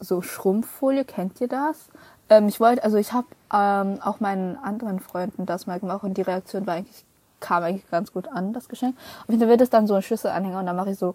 so 0.01 0.23
Schrumpffolie? 0.23 1.05
Kennt 1.05 1.41
ihr 1.41 1.49
das? 1.49 1.89
Ähm, 2.31 2.49
ich 2.49 2.61
wollte, 2.61 2.83
also 2.85 2.97
ich 2.97 3.13
habe 3.13 3.27
ähm, 3.53 3.99
auch 4.03 4.21
meinen 4.21 4.57
anderen 4.57 5.01
Freunden 5.01 5.47
das 5.47 5.67
mal 5.67 5.81
gemacht 5.81 6.03
und 6.03 6.17
die 6.17 6.23
Reaktion 6.23 6.67
war 6.67 6.75
eigentlich 6.75 7.05
kam 7.41 7.63
eigentlich 7.63 7.89
ganz 7.91 8.13
gut 8.13 8.29
an 8.29 8.53
das 8.53 8.69
Geschenk. 8.69 8.97
Auf 9.23 9.29
jeden 9.29 9.41
Fall 9.41 9.49
wird 9.49 9.61
es 9.61 9.71
dann 9.71 9.87
so 9.87 9.95
ein 9.95 10.03
Schlüsselanhänger 10.03 10.59
und 10.59 10.67
dann 10.67 10.77
mache 10.77 10.91
ich 10.91 10.99
so 10.99 11.15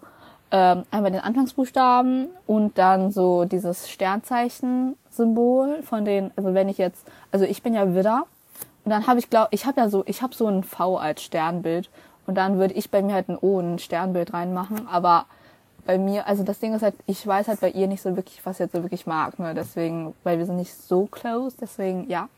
ähm, 0.50 0.84
einmal 0.90 1.10
den 1.10 1.20
Anfangsbuchstaben 1.20 2.28
und 2.46 2.78
dann 2.78 3.10
so 3.10 3.44
dieses 3.44 3.90
Sternzeichen-Symbol 3.90 5.82
von 5.82 6.04
den, 6.04 6.30
also 6.36 6.54
wenn 6.54 6.68
ich 6.68 6.78
jetzt, 6.78 7.06
also 7.32 7.44
ich 7.44 7.62
bin 7.62 7.74
ja 7.74 7.94
Widder 7.94 8.26
und 8.84 8.90
dann 8.90 9.06
habe 9.06 9.18
ich 9.18 9.30
glaube, 9.30 9.48
ich 9.50 9.66
habe 9.66 9.80
ja 9.80 9.88
so, 9.88 10.02
ich 10.06 10.22
habe 10.22 10.34
so 10.34 10.46
ein 10.46 10.62
V 10.62 10.96
als 10.96 11.22
Sternbild 11.22 11.90
und 12.26 12.36
dann 12.36 12.58
würde 12.58 12.74
ich 12.74 12.90
bei 12.90 13.02
mir 13.02 13.14
halt 13.14 13.28
ein 13.28 13.38
O 13.40 13.58
ein 13.58 13.78
Sternbild 13.78 14.32
reinmachen, 14.32 14.88
aber 14.88 15.26
bei 15.84 15.98
mir, 15.98 16.26
also 16.26 16.42
das 16.42 16.58
Ding 16.60 16.74
ist 16.74 16.82
halt, 16.82 16.94
ich 17.06 17.26
weiß 17.26 17.48
halt 17.48 17.60
bei 17.60 17.70
ihr 17.70 17.86
nicht 17.86 18.02
so 18.02 18.16
wirklich, 18.16 18.44
was 18.44 18.56
sie 18.56 18.64
jetzt 18.64 18.72
so 18.72 18.82
wirklich 18.82 19.06
mag, 19.06 19.38
ne? 19.38 19.54
Deswegen, 19.54 20.14
weil 20.24 20.38
wir 20.38 20.46
sind 20.46 20.56
nicht 20.56 20.74
so 20.74 21.06
close, 21.06 21.56
deswegen 21.60 22.08
ja. 22.08 22.28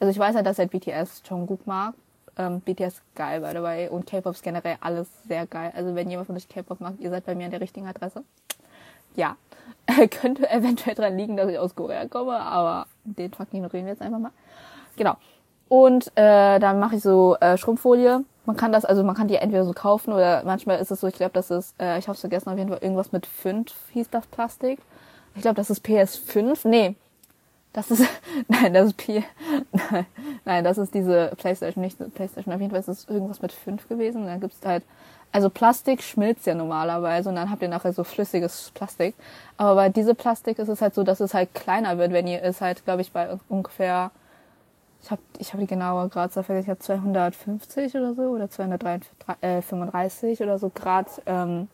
Also 0.00 0.10
ich 0.10 0.18
weiß 0.18 0.34
halt, 0.34 0.46
dass 0.46 0.58
er 0.58 0.66
BTS 0.66 1.22
Jungkook 1.28 1.66
mag. 1.66 1.94
Ähm, 2.38 2.60
BTS 2.60 3.00
geil, 3.14 3.40
by 3.40 3.50
the 3.52 3.62
way. 3.62 3.88
Und 3.88 4.06
K-Pop 4.06 4.34
ist 4.34 4.42
generell 4.42 4.76
alles 4.80 5.08
sehr 5.26 5.46
geil. 5.46 5.72
Also 5.74 5.94
wenn 5.94 6.10
jemand 6.10 6.26
von 6.26 6.36
euch 6.36 6.48
K-Pop 6.48 6.80
mag, 6.80 6.94
ihr 6.98 7.10
seid 7.10 7.24
bei 7.24 7.34
mir 7.34 7.46
an 7.46 7.50
der 7.50 7.60
richtigen 7.60 7.86
Adresse. 7.86 8.24
Ja. 9.14 9.36
Könnte 10.20 10.50
eventuell 10.50 10.94
dran 10.94 11.16
liegen, 11.16 11.36
dass 11.36 11.48
ich 11.48 11.58
aus 11.58 11.74
Korea 11.74 12.06
komme, 12.08 12.38
aber 12.38 12.86
den 13.04 13.32
Fakt 13.32 13.54
ignorieren 13.54 13.86
wir 13.86 13.92
jetzt 13.92 14.02
einfach 14.02 14.18
mal. 14.18 14.32
Genau. 14.96 15.16
Und 15.68 16.08
äh, 16.16 16.58
dann 16.58 16.78
mache 16.78 16.96
ich 16.96 17.02
so 17.02 17.36
äh, 17.40 17.56
Schrumpffolie. 17.56 18.24
Man 18.46 18.56
kann 18.56 18.72
das, 18.72 18.84
also 18.84 19.02
man 19.02 19.16
kann 19.16 19.28
die 19.28 19.36
entweder 19.36 19.64
so 19.64 19.72
kaufen 19.72 20.12
oder 20.12 20.42
manchmal 20.44 20.78
ist 20.78 20.90
es 20.90 21.00
so, 21.00 21.08
ich 21.08 21.16
glaube, 21.16 21.32
das 21.32 21.50
ist, 21.50 21.74
äh, 21.80 21.98
ich 21.98 22.08
habe 22.08 22.16
vergessen, 22.16 22.48
auf 22.48 22.56
jeden 22.56 22.70
Fall 22.70 22.78
irgendwas 22.80 23.12
mit 23.12 23.26
5 23.26 23.72
hieß 23.92 24.08
das 24.10 24.26
Plastik. 24.28 24.78
Ich 25.34 25.42
glaube, 25.42 25.56
das 25.56 25.68
ist 25.68 25.84
PS5. 25.84 26.66
Nee, 26.66 26.94
das 27.72 27.90
ist, 27.90 28.04
nein, 28.48 28.72
das 28.72 28.86
ist 28.86 28.96
P, 28.96 29.24
nein, 29.72 30.06
nein, 30.44 30.64
das 30.64 30.78
ist 30.78 30.94
diese 30.94 31.32
Playstation, 31.36 31.82
nicht 31.82 31.98
Playstation. 32.14 32.54
Auf 32.54 32.60
jeden 32.60 32.70
Fall 32.70 32.80
ist 32.80 32.88
es 32.88 33.08
irgendwas 33.08 33.42
mit 33.42 33.52
5 33.52 33.88
gewesen. 33.88 34.22
Und 34.22 34.28
dann 34.28 34.40
gibt's 34.40 34.64
halt, 34.64 34.84
also 35.32 35.50
Plastik 35.50 36.02
schmilzt 36.02 36.46
ja 36.46 36.54
normalerweise 36.54 37.28
und 37.28 37.34
dann 37.34 37.50
habt 37.50 37.60
ihr 37.62 37.68
nachher 37.68 37.92
so 37.92 38.04
flüssiges 38.04 38.70
Plastik. 38.74 39.14
Aber 39.56 39.74
bei 39.74 39.88
diese 39.88 40.14
Plastik 40.14 40.58
ist 40.58 40.68
es 40.68 40.80
halt 40.80 40.94
so, 40.94 41.02
dass 41.02 41.20
es 41.20 41.34
halt 41.34 41.52
kleiner 41.52 41.98
wird, 41.98 42.12
wenn 42.12 42.26
ihr 42.26 42.42
es 42.42 42.60
halt, 42.60 42.84
glaube 42.84 43.02
ich, 43.02 43.12
bei 43.12 43.36
ungefähr 43.48 44.10
ich 45.06 45.10
habe 45.12 45.22
ich 45.38 45.52
hab 45.52 45.60
die 45.60 45.68
genaue 45.68 46.08
Gradzahl 46.08 46.42
vergessen, 46.42 46.64
ich 46.64 46.70
habe 46.70 46.80
250 46.80 47.94
oder 47.94 48.14
so 48.14 48.22
oder 48.22 48.50
235 48.50 50.40
äh, 50.40 50.42
oder 50.42 50.58
so 50.58 50.68
Grad 50.70 51.22
ähm, 51.26 51.68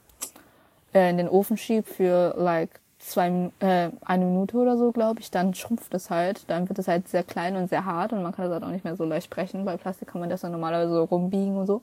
äh, 0.93 1.09
in 1.09 1.17
den 1.17 1.29
Ofen 1.31 1.57
schieb 1.57 1.87
für 1.87 2.35
like 2.37 2.81
zwei, 2.99 3.51
äh, 3.61 3.89
eine 4.05 4.25
Minute 4.27 4.59
oder 4.59 4.77
so, 4.77 4.93
glaube 4.93 5.21
ich, 5.21 5.31
dann 5.31 5.55
schrumpft 5.55 5.95
es 5.95 6.11
halt. 6.11 6.49
Dann 6.49 6.69
wird 6.69 6.79
es 6.79 6.89
halt 6.89 7.09
sehr 7.09 7.23
klein 7.23 7.57
und 7.57 7.69
sehr 7.69 7.87
hart 7.87 8.13
und 8.13 8.23
man 8.23 8.33
kann 8.33 8.45
das 8.45 8.53
halt 8.53 8.65
auch 8.65 8.69
nicht 8.69 8.85
mehr 8.85 8.97
so 8.97 9.05
leicht 9.05 9.31
brechen. 9.31 9.65
Bei 9.65 9.79
Plastik 9.79 10.09
kann 10.09 10.21
man 10.21 10.29
das 10.29 10.43
dann 10.43 10.53
normalerweise 10.53 10.93
so 10.93 11.05
rumbiegen 11.05 11.57
und 11.57 11.67
so. 11.67 11.81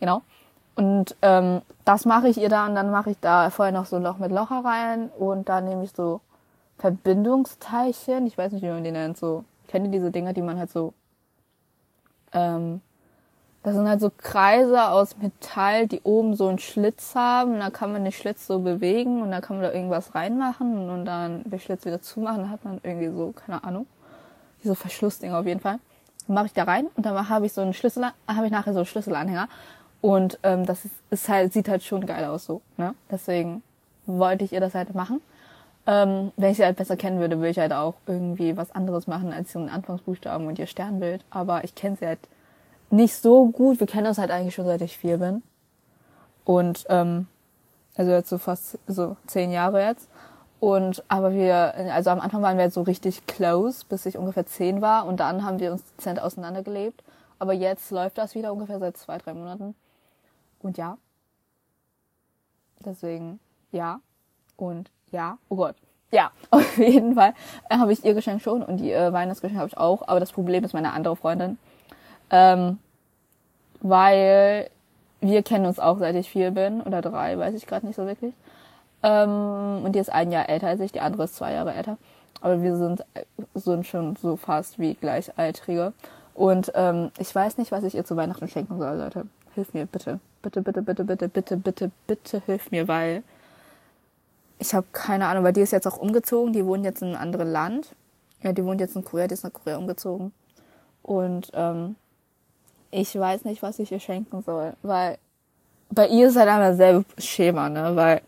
Genau. 0.00 0.20
Und 0.74 1.16
ähm, 1.22 1.62
das 1.86 2.04
mache 2.04 2.28
ich 2.28 2.36
ihr 2.36 2.50
dann. 2.50 2.74
Dann 2.74 2.90
mache 2.90 3.10
ich 3.10 3.16
da 3.20 3.48
vorher 3.48 3.72
noch 3.72 3.86
so 3.86 3.96
ein 3.96 4.02
Loch 4.02 4.18
mit 4.18 4.30
Locher 4.30 4.62
rein 4.64 5.08
und 5.18 5.48
dann 5.48 5.64
nehme 5.64 5.82
ich 5.82 5.92
so 5.92 6.20
Verbindungsteilchen. 6.76 8.26
Ich 8.26 8.36
weiß 8.36 8.52
nicht, 8.52 8.62
wie 8.62 8.68
man 8.68 8.84
die 8.84 8.92
nennt. 8.92 9.16
So 9.16 9.44
Kennt 9.68 9.86
ihr 9.86 9.92
diese 9.92 10.10
Dinger, 10.10 10.32
die 10.32 10.42
man 10.42 10.58
halt 10.58 10.70
so, 10.70 10.94
ähm, 12.32 12.80
das 13.62 13.74
sind 13.74 13.88
halt 13.88 14.00
so 14.00 14.10
Kreise 14.16 14.88
aus 14.88 15.18
Metall, 15.18 15.86
die 15.86 16.00
oben 16.02 16.34
so 16.34 16.48
einen 16.48 16.58
Schlitz 16.58 17.14
haben. 17.14 17.52
Und 17.54 17.60
da 17.60 17.70
kann 17.70 17.92
man 17.92 18.02
den 18.02 18.12
Schlitz 18.12 18.46
so 18.46 18.60
bewegen 18.60 19.22
und 19.22 19.30
da 19.30 19.40
kann 19.40 19.56
man 19.56 19.64
da 19.64 19.72
irgendwas 19.72 20.14
reinmachen 20.14 20.88
und 20.88 21.04
dann 21.04 21.44
den 21.44 21.60
Schlitz 21.60 21.84
wieder 21.84 22.00
zumachen. 22.00 22.38
Dann 22.38 22.50
hat 22.50 22.64
man 22.64 22.80
irgendwie 22.82 23.08
so, 23.08 23.32
keine 23.32 23.62
Ahnung, 23.62 23.86
diese 24.62 24.74
Verschlussdinger 24.74 25.38
auf 25.38 25.46
jeden 25.46 25.60
Fall. 25.60 25.78
Dann 26.26 26.34
mache 26.34 26.46
ich 26.46 26.52
da 26.52 26.64
rein 26.64 26.86
und 26.96 27.04
dann 27.04 27.28
habe 27.28 27.46
ich 27.46 27.52
so 27.52 27.60
einen 27.60 27.74
Schlüssel, 27.74 28.06
habe 28.26 28.46
ich 28.46 28.52
nachher 28.52 28.72
so 28.72 28.80
einen 28.80 28.86
Schlüsselanhänger. 28.86 29.48
Und 30.00 30.38
ähm, 30.44 30.64
das 30.64 30.84
ist, 30.84 30.94
ist 31.10 31.28
halt, 31.28 31.52
sieht 31.52 31.68
halt 31.68 31.82
schon 31.82 32.06
geil 32.06 32.24
aus 32.24 32.46
so. 32.46 32.62
Ne? 32.76 32.94
Deswegen 33.10 33.62
wollte 34.06 34.44
ich 34.44 34.52
ihr 34.52 34.60
das 34.60 34.74
halt 34.74 34.94
machen. 34.94 35.20
Ähm, 35.88 36.32
wenn 36.36 36.50
ich 36.50 36.58
sie 36.58 36.64
halt 36.64 36.76
besser 36.76 36.98
kennen 36.98 37.18
würde, 37.18 37.38
würde 37.38 37.48
ich 37.48 37.58
halt 37.58 37.72
auch 37.72 37.94
irgendwie 38.06 38.58
was 38.58 38.70
anderes 38.72 39.06
machen 39.06 39.32
als 39.32 39.54
ihren 39.54 39.70
Anfangsbuchstaben 39.70 40.46
und 40.46 40.58
ihr 40.58 40.66
Sternbild. 40.66 41.24
Aber 41.30 41.64
ich 41.64 41.74
kenne 41.74 41.96
sie 41.96 42.06
halt 42.06 42.18
nicht 42.90 43.14
so 43.16 43.48
gut. 43.48 43.80
Wir 43.80 43.86
kennen 43.86 44.06
uns 44.06 44.18
halt 44.18 44.30
eigentlich 44.30 44.54
schon 44.54 44.66
seit 44.66 44.82
ich 44.82 44.98
vier 44.98 45.16
bin. 45.16 45.42
Und 46.44 46.84
ähm, 46.90 47.26
also 47.96 48.12
jetzt 48.12 48.28
so 48.28 48.36
fast 48.36 48.78
so 48.86 49.16
zehn 49.26 49.50
Jahre 49.50 49.82
jetzt. 49.82 50.10
Und 50.60 51.02
aber 51.08 51.32
wir, 51.32 51.74
also 51.94 52.10
am 52.10 52.20
Anfang 52.20 52.42
waren 52.42 52.58
wir 52.58 52.64
halt 52.64 52.74
so 52.74 52.82
richtig 52.82 53.26
close, 53.26 53.86
bis 53.88 54.04
ich 54.04 54.18
ungefähr 54.18 54.44
zehn 54.44 54.82
war. 54.82 55.06
Und 55.06 55.20
dann 55.20 55.42
haben 55.42 55.58
wir 55.58 55.72
uns 55.72 55.82
dezent 55.96 56.20
auseinandergelebt. 56.20 57.02
Aber 57.38 57.54
jetzt 57.54 57.90
läuft 57.90 58.18
das 58.18 58.34
wieder 58.34 58.52
ungefähr 58.52 58.78
seit 58.78 58.98
zwei, 58.98 59.16
drei 59.16 59.32
Monaten. 59.32 59.74
Und 60.60 60.76
ja. 60.76 60.98
Deswegen 62.84 63.40
ja. 63.72 64.00
Und 64.58 64.90
ja, 65.12 65.38
oh 65.48 65.56
Gott. 65.56 65.76
Ja, 66.10 66.30
auf 66.50 66.78
jeden 66.78 67.14
Fall 67.14 67.34
äh, 67.68 67.76
habe 67.76 67.92
ich 67.92 68.04
ihr 68.04 68.14
Geschenk 68.14 68.42
schon 68.42 68.62
und 68.62 68.78
die 68.78 68.92
äh, 68.92 69.12
Weihnachtsgeschenk 69.12 69.58
habe 69.58 69.68
ich 69.68 69.76
auch. 69.76 70.06
Aber 70.06 70.20
das 70.20 70.32
Problem 70.32 70.64
ist 70.64 70.72
meine 70.72 70.92
andere 70.92 71.16
Freundin. 71.16 71.58
Ähm, 72.30 72.78
weil 73.80 74.70
wir 75.20 75.42
kennen 75.42 75.66
uns 75.66 75.78
auch 75.78 75.98
seit 75.98 76.14
ich 76.14 76.30
vier 76.30 76.50
bin 76.50 76.80
oder 76.80 77.02
drei, 77.02 77.38
weiß 77.38 77.54
ich 77.54 77.66
gerade 77.66 77.86
nicht 77.86 77.96
so 77.96 78.06
wirklich. 78.06 78.34
Ähm, 79.02 79.82
und 79.84 79.92
die 79.94 79.98
ist 79.98 80.10
ein 80.12 80.32
Jahr 80.32 80.48
älter 80.48 80.68
als 80.68 80.80
ich, 80.80 80.92
die 80.92 81.00
andere 81.00 81.24
ist 81.24 81.36
zwei 81.36 81.52
Jahre 81.52 81.74
älter. 81.74 81.98
Aber 82.40 82.62
wir 82.62 82.76
sind, 82.76 83.00
äh, 83.14 83.24
sind 83.54 83.86
schon 83.86 84.16
so 84.16 84.36
fast 84.36 84.78
wie 84.78 84.94
Gleichaltrige. 84.94 85.92
Und 86.34 86.72
ähm, 86.74 87.10
ich 87.18 87.34
weiß 87.34 87.58
nicht, 87.58 87.72
was 87.72 87.84
ich 87.84 87.94
ihr 87.94 88.04
zu 88.04 88.16
Weihnachten 88.16 88.48
schenken 88.48 88.78
soll, 88.78 88.96
Leute. 88.96 89.26
Hilf 89.54 89.74
mir, 89.74 89.86
bitte. 89.86 90.20
Bitte, 90.42 90.62
bitte, 90.62 90.82
bitte, 90.82 91.04
bitte, 91.04 91.28
bitte, 91.28 91.56
bitte, 91.56 91.90
bitte 92.06 92.42
hilf 92.46 92.70
mir, 92.70 92.86
weil 92.86 93.24
ich 94.58 94.74
habe 94.74 94.86
keine 94.92 95.26
Ahnung, 95.26 95.44
weil 95.44 95.52
die 95.52 95.60
ist 95.60 95.72
jetzt 95.72 95.86
auch 95.86 95.98
umgezogen, 95.98 96.52
die 96.52 96.64
wohnt 96.66 96.84
jetzt 96.84 97.02
in 97.02 97.08
einem 97.08 97.20
anderen 97.20 97.50
Land. 97.50 97.94
Ja, 98.42 98.52
die 98.52 98.64
wohnt 98.64 98.80
jetzt 98.80 98.96
in 98.96 99.04
Korea, 99.04 99.26
die 99.26 99.34
ist 99.34 99.44
nach 99.44 99.52
Korea 99.52 99.76
umgezogen. 99.76 100.32
Und 101.02 101.50
ähm, 101.54 101.96
ich 102.90 103.18
weiß 103.18 103.44
nicht, 103.44 103.62
was 103.62 103.78
ich 103.78 103.90
ihr 103.92 104.00
schenken 104.00 104.42
soll, 104.42 104.74
weil 104.82 105.18
bei 105.90 106.06
ihr 106.08 106.28
ist 106.28 106.36
halt 106.36 106.48
einmal 106.48 106.72
dasselbe 106.72 107.04
Schema, 107.18 107.68
ne, 107.68 107.96
weil, 107.96 108.20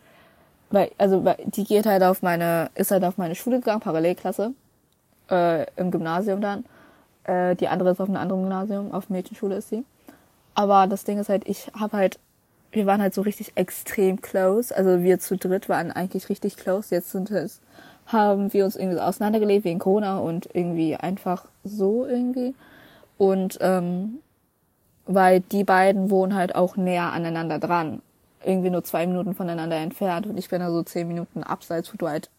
weil 0.69 0.91
also 0.97 1.23
weil, 1.23 1.37
die 1.45 1.63
geht 1.63 1.85
halt 1.85 2.03
auf 2.03 2.21
meine, 2.21 2.69
ist 2.75 2.91
halt 2.91 3.03
auf 3.03 3.17
meine 3.17 3.35
Schule 3.35 3.59
gegangen, 3.59 3.81
Parallelklasse, 3.81 4.53
äh, 5.29 5.65
im 5.75 5.91
Gymnasium 5.91 6.41
dann. 6.41 6.65
Äh, 7.23 7.55
die 7.55 7.67
andere 7.67 7.91
ist 7.91 8.01
auf 8.01 8.09
einem 8.09 8.17
anderen 8.17 8.41
Gymnasium, 8.41 8.91
auf 8.91 9.09
Mädchenschule 9.09 9.55
ist 9.55 9.69
sie. 9.69 9.85
Aber 10.55 10.87
das 10.87 11.03
Ding 11.03 11.19
ist 11.19 11.29
halt, 11.29 11.47
ich 11.47 11.71
habe 11.79 11.97
halt 11.97 12.19
wir 12.71 12.85
waren 12.85 13.01
halt 13.01 13.13
so 13.13 13.21
richtig 13.21 13.53
extrem 13.55 14.21
close. 14.21 14.75
Also 14.75 15.03
wir 15.03 15.19
zu 15.19 15.37
dritt 15.37 15.69
waren 15.69 15.91
eigentlich 15.91 16.29
richtig 16.29 16.57
close. 16.57 16.93
Jetzt 16.93 17.11
sind 17.11 17.31
es, 17.31 17.61
haben 18.07 18.53
wir 18.53 18.65
uns 18.65 18.75
irgendwie 18.75 18.97
so 18.97 19.03
auseinandergelebt 19.03 19.65
wegen 19.65 19.79
Corona 19.79 20.19
und 20.19 20.49
irgendwie 20.53 20.95
einfach 20.95 21.45
so 21.63 22.05
irgendwie. 22.05 22.55
Und 23.17 23.57
ähm, 23.61 24.19
weil 25.05 25.41
die 25.41 25.63
beiden 25.63 26.09
wohnen 26.09 26.35
halt 26.35 26.55
auch 26.55 26.77
näher 26.77 27.11
aneinander 27.11 27.59
dran. 27.59 28.01
Irgendwie 28.43 28.69
nur 28.69 28.83
zwei 28.83 29.05
Minuten 29.05 29.35
voneinander 29.35 29.75
entfernt 29.77 30.25
und 30.25 30.37
ich 30.37 30.49
bin 30.49 30.61
da 30.61 30.71
so 30.71 30.81
zehn 30.81 31.07
Minuten 31.07 31.43
abseits, 31.43 31.93
wo 31.93 31.97
du 31.97 32.07
halt 32.07 32.29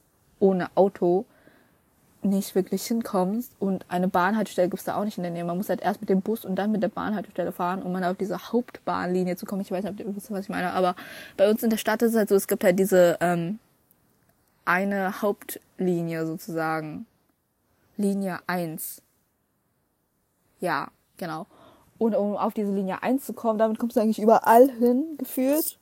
ohne 0.41 0.67
Auto 0.75 1.27
nicht 2.23 2.55
wirklich 2.55 2.85
hinkommst 2.87 3.52
und 3.59 3.85
eine 3.88 4.09
Bahnhaltestelle 4.09 4.69
gibt's 4.69 4.85
da 4.85 4.97
auch 4.97 5.05
nicht 5.05 5.17
in 5.17 5.25
der 5.25 5.33
Nähe. 5.33 5.45
Man 5.45 5.57
muss 5.57 5.69
halt 5.69 5.81
erst 5.81 6.00
mit 6.00 6.09
dem 6.09 6.21
Bus 6.21 6.45
und 6.45 6.55
dann 6.57 6.71
mit 6.71 6.83
der 6.83 6.88
Bahnhaltestelle 6.88 7.52
fahren, 7.52 7.83
um 7.83 7.93
mal 7.93 8.05
auf 8.05 8.17
diese 8.17 8.52
Hauptbahnlinie 8.52 9.37
zu 9.37 9.45
kommen. 9.45 9.62
Ich 9.62 9.71
weiß 9.71 9.83
nicht, 9.85 9.93
ob 9.93 10.00
ihr 10.00 10.17
wisst, 10.17 10.31
was 10.31 10.45
ich 10.45 10.49
meine, 10.49 10.73
aber 10.73 10.95
bei 11.37 11.50
uns 11.50 11.62
in 11.62 11.71
der 11.71 11.79
Stadt 11.79 12.02
ist 12.02 12.12
es 12.12 12.17
halt 12.17 12.29
so, 12.29 12.37
es 12.37 12.47
gibt 12.47 12.62
halt 12.62 12.79
diese 12.79 13.19
ähm, 13.21 13.59
eine 14.64 15.21
Hauptlinie 15.21 16.26
sozusagen. 16.26 17.07
Linie 17.97 18.38
1. 18.47 19.02
Ja, 20.61 20.88
genau. 21.17 21.47
Und 21.99 22.14
um 22.14 22.37
auf 22.37 22.55
diese 22.55 22.73
Linie 22.73 23.02
1 23.02 23.26
zu 23.26 23.33
kommen, 23.33 23.59
damit 23.59 23.79
kommst 23.79 23.97
du 23.97 24.00
eigentlich 24.00 24.21
überall 24.21 24.71
hin, 24.71 25.17
gefühlt. 25.19 25.79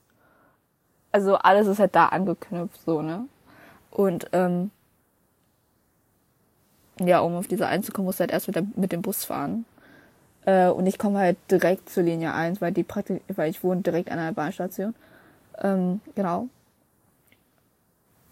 Also 1.13 1.37
alles 1.37 1.67
ist 1.67 1.79
halt 1.79 1.95
da 1.95 2.07
angeknüpft, 2.07 2.81
so, 2.85 3.03
ne? 3.03 3.27
Und 3.91 4.29
ähm, 4.33 4.71
ja, 7.07 7.21
um 7.21 7.35
auf 7.35 7.49
diese 7.49 7.67
1 7.67 7.87
zu 7.87 7.93
kommen, 7.93 8.07
musst 8.07 8.21
du 8.21 8.23
halt 8.23 8.33
erst 8.33 8.47
mit, 8.47 8.57
der, 8.57 8.67
mit 8.77 8.93
dem 8.93 9.03
Bus 9.03 9.25
fahren. 9.25 9.65
Äh, 10.45 10.69
und 10.69 10.87
ich 10.87 10.99
komme 10.99 11.19
halt 11.19 11.37
direkt 11.51 11.91
zur 11.91 12.03
Linie 12.03 12.33
1, 12.35 12.61
weil 12.61 12.73
die 12.73 12.83
praktisch, 12.83 13.21
weil 13.29 13.51
ich 13.51 13.63
wohne 13.63 13.83
direkt 13.83 14.11
an 14.11 14.19
einer 14.19 14.33
Bahnstation. 14.33 14.95
Ähm, 15.63 16.01
genau. 16.15 16.49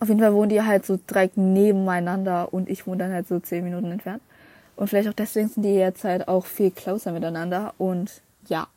Auf 0.00 0.08
jeden 0.08 0.20
Fall 0.20 0.32
wohnen 0.32 0.48
die 0.48 0.62
halt 0.62 0.86
so 0.86 0.96
direkt 0.96 1.36
nebeneinander 1.36 2.52
und 2.52 2.68
ich 2.68 2.86
wohne 2.86 2.98
dann 2.98 3.12
halt 3.12 3.26
so 3.26 3.40
10 3.40 3.64
Minuten 3.64 3.90
entfernt. 3.90 4.22
Und 4.76 4.88
vielleicht 4.88 5.08
auch 5.08 5.14
deswegen 5.14 5.48
sind 5.48 5.64
die 5.64 5.74
jetzt 5.74 6.04
halt 6.04 6.28
auch 6.28 6.46
viel 6.46 6.70
closer 6.70 7.12
miteinander. 7.12 7.74
Und 7.78 8.22
ja. 8.46 8.68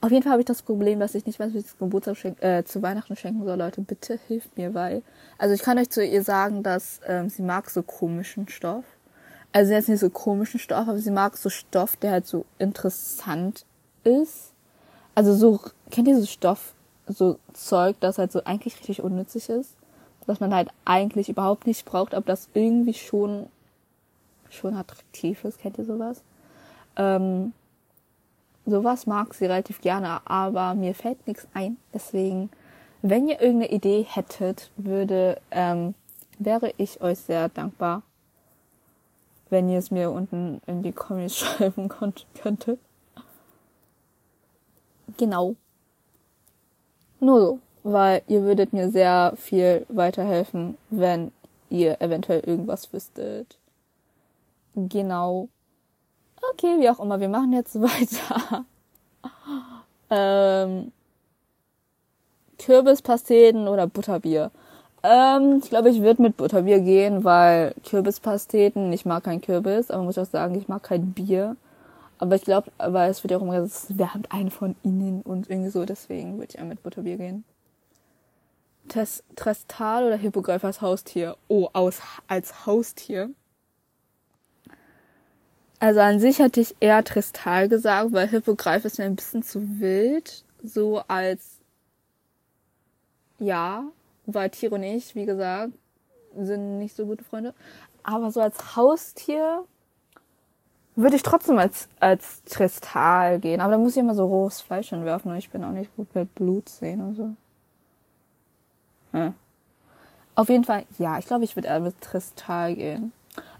Auf 0.00 0.10
jeden 0.10 0.22
Fall 0.22 0.32
habe 0.32 0.42
ich 0.42 0.46
das 0.46 0.62
Problem, 0.62 1.00
dass 1.00 1.14
ich 1.14 1.26
nicht 1.26 1.38
weiß, 1.38 1.52
wie 1.52 1.58
ich 1.58 1.64
das 1.64 1.78
Geburtstag 1.78 2.16
äh, 2.40 2.64
zu 2.64 2.80
Weihnachten 2.82 3.16
schenken 3.16 3.44
soll. 3.44 3.58
Leute, 3.58 3.80
bitte 3.80 4.18
hilft 4.28 4.56
mir, 4.56 4.72
weil. 4.72 5.02
Also 5.38 5.54
ich 5.54 5.62
kann 5.62 5.78
euch 5.78 5.90
zu 5.90 6.04
ihr 6.04 6.22
sagen, 6.22 6.62
dass 6.62 7.00
ähm, 7.06 7.28
sie 7.28 7.42
mag 7.42 7.70
so 7.70 7.82
komischen 7.82 8.48
Stoff 8.48 8.84
also 9.52 9.72
jetzt 9.72 9.88
nicht 9.88 10.00
so 10.00 10.10
komischen 10.10 10.58
Stoff, 10.58 10.88
aber 10.88 10.98
sie 10.98 11.10
mag 11.10 11.36
so 11.36 11.50
Stoff, 11.50 11.96
der 11.96 12.12
halt 12.12 12.26
so 12.26 12.46
interessant 12.58 13.64
ist. 14.04 14.52
Also 15.14 15.34
so, 15.34 15.60
kennt 15.90 16.08
ihr 16.08 16.18
so 16.18 16.26
Stoff, 16.26 16.72
so 17.06 17.38
Zeug, 17.52 17.96
das 18.00 18.18
halt 18.18 18.32
so 18.32 18.42
eigentlich 18.44 18.78
richtig 18.78 19.02
unnützig 19.02 19.48
ist? 19.50 19.74
Was 20.26 20.40
man 20.40 20.54
halt 20.54 20.70
eigentlich 20.84 21.28
überhaupt 21.28 21.66
nicht 21.66 21.84
braucht, 21.84 22.14
aber 22.14 22.24
das 22.26 22.48
irgendwie 22.54 22.94
schon, 22.94 23.46
schon 24.48 24.74
attraktiv 24.74 25.44
ist. 25.44 25.58
Kennt 25.58 25.78
ihr 25.78 25.84
sowas? 25.84 26.22
Ähm, 26.96 27.52
sowas 28.64 29.06
mag 29.06 29.34
sie 29.34 29.46
relativ 29.46 29.80
gerne, 29.80 30.20
aber 30.24 30.74
mir 30.74 30.94
fällt 30.94 31.26
nichts 31.26 31.46
ein. 31.52 31.76
Deswegen, 31.92 32.50
wenn 33.02 33.28
ihr 33.28 33.40
irgendeine 33.40 33.72
Idee 33.72 34.06
hättet, 34.08 34.70
würde, 34.76 35.40
ähm, 35.50 35.94
wäre 36.38 36.72
ich 36.78 37.02
euch 37.02 37.18
sehr 37.18 37.48
dankbar 37.50 38.02
wenn 39.52 39.68
ihr 39.68 39.78
es 39.78 39.90
mir 39.90 40.10
unten 40.10 40.62
in 40.66 40.82
die 40.82 40.92
Kommis 40.92 41.36
schreiben 41.38 41.88
könntet. 41.88 42.78
Genau. 45.18 45.56
Nur 47.20 47.40
so, 47.40 47.58
weil 47.82 48.22
ihr 48.28 48.42
würdet 48.42 48.72
mir 48.72 48.90
sehr 48.90 49.34
viel 49.36 49.84
weiterhelfen, 49.90 50.78
wenn 50.88 51.32
ihr 51.68 52.00
eventuell 52.00 52.40
irgendwas 52.40 52.92
wüsstet. 52.94 53.58
Genau. 54.74 55.48
Okay, 56.52 56.80
wie 56.80 56.88
auch 56.88 56.98
immer, 56.98 57.20
wir 57.20 57.28
machen 57.28 57.52
jetzt 57.52 57.74
weiter. 57.80 58.64
ähm, 60.08 60.92
Kürbispasteten 62.58 63.68
oder 63.68 63.86
Butterbier. 63.86 64.50
Ähm, 65.02 65.60
ich 65.62 65.70
glaube, 65.70 65.90
ich 65.90 66.00
würde 66.00 66.22
mit 66.22 66.36
Butterbier 66.36 66.80
gehen, 66.80 67.24
weil 67.24 67.74
Kürbispasteten, 67.84 68.92
ich 68.92 69.04
mag 69.04 69.24
kein 69.24 69.40
Kürbis, 69.40 69.90
aber 69.90 70.04
muss 70.04 70.18
auch 70.18 70.26
sagen, 70.26 70.54
ich 70.54 70.68
mag 70.68 70.82
kein 70.82 71.12
Bier. 71.12 71.56
Aber 72.18 72.36
ich 72.36 72.42
glaube, 72.42 72.70
aber 72.78 73.06
es 73.06 73.24
wird 73.24 73.32
ja 73.32 73.38
auch 73.38 73.42
immer 73.42 73.60
gesagt, 73.60 73.90
es 73.90 73.98
wärmt 73.98 74.30
einen 74.32 74.50
von 74.50 74.76
innen 74.84 75.22
und 75.22 75.50
irgendwie 75.50 75.70
so, 75.70 75.84
deswegen 75.84 76.34
würde 76.38 76.52
ich 76.52 76.54
ja 76.54 76.64
mit 76.64 76.82
Butterbier 76.82 77.16
gehen. 77.16 77.44
Test, 78.88 79.24
Trestal 79.34 80.04
oder 80.04 80.16
Hippogreif 80.16 80.64
als 80.64 80.80
Haustier? 80.80 81.36
Oh, 81.48 81.68
aus, 81.72 82.00
als 82.28 82.66
Haustier. 82.66 83.30
Also 85.80 85.98
an 85.98 86.20
sich 86.20 86.38
hätte 86.38 86.60
ich 86.60 86.76
eher 86.78 87.02
Tristal 87.02 87.68
gesagt, 87.68 88.12
weil 88.12 88.28
Hippogreif 88.28 88.84
ist 88.84 88.98
mir 88.98 89.04
ein 89.04 89.16
bisschen 89.16 89.42
zu 89.42 89.80
wild. 89.80 90.44
So 90.62 91.02
als, 91.08 91.58
ja, 93.40 93.84
weil 94.26 94.50
Tiere 94.50 94.74
und 94.74 94.82
ich, 94.82 95.14
wie 95.14 95.26
gesagt, 95.26 95.72
sind 96.36 96.78
nicht 96.78 96.96
so 96.96 97.06
gute 97.06 97.24
Freunde. 97.24 97.54
Aber 98.02 98.30
so 98.30 98.40
als 98.40 98.76
Haustier 98.76 99.64
würde 100.94 101.16
ich 101.16 101.22
trotzdem 101.22 101.58
als, 101.58 101.88
als 102.00 102.42
Kristall 102.46 103.38
gehen. 103.38 103.60
Aber 103.60 103.72
da 103.72 103.78
muss 103.78 103.92
ich 103.92 103.98
immer 103.98 104.14
so 104.14 104.26
rohes 104.26 104.60
Fleisch 104.60 104.90
hinwerfen 104.90 105.30
und 105.30 105.38
ich 105.38 105.50
bin 105.50 105.64
auch 105.64 105.72
nicht 105.72 105.94
gut 105.96 106.14
mit 106.14 106.34
Blut 106.34 106.68
sehen 106.68 107.00
und 107.00 107.14
so. 107.14 107.30
Hm. 109.12 109.34
Auf 110.34 110.48
jeden 110.48 110.64
Fall, 110.64 110.84
ja, 110.98 111.18
ich 111.18 111.26
glaube, 111.26 111.44
ich 111.44 111.56
würde 111.56 111.68
eher 111.68 111.80
mit 111.80 112.00
Kristall 112.00 112.74
gehen. 112.74 113.12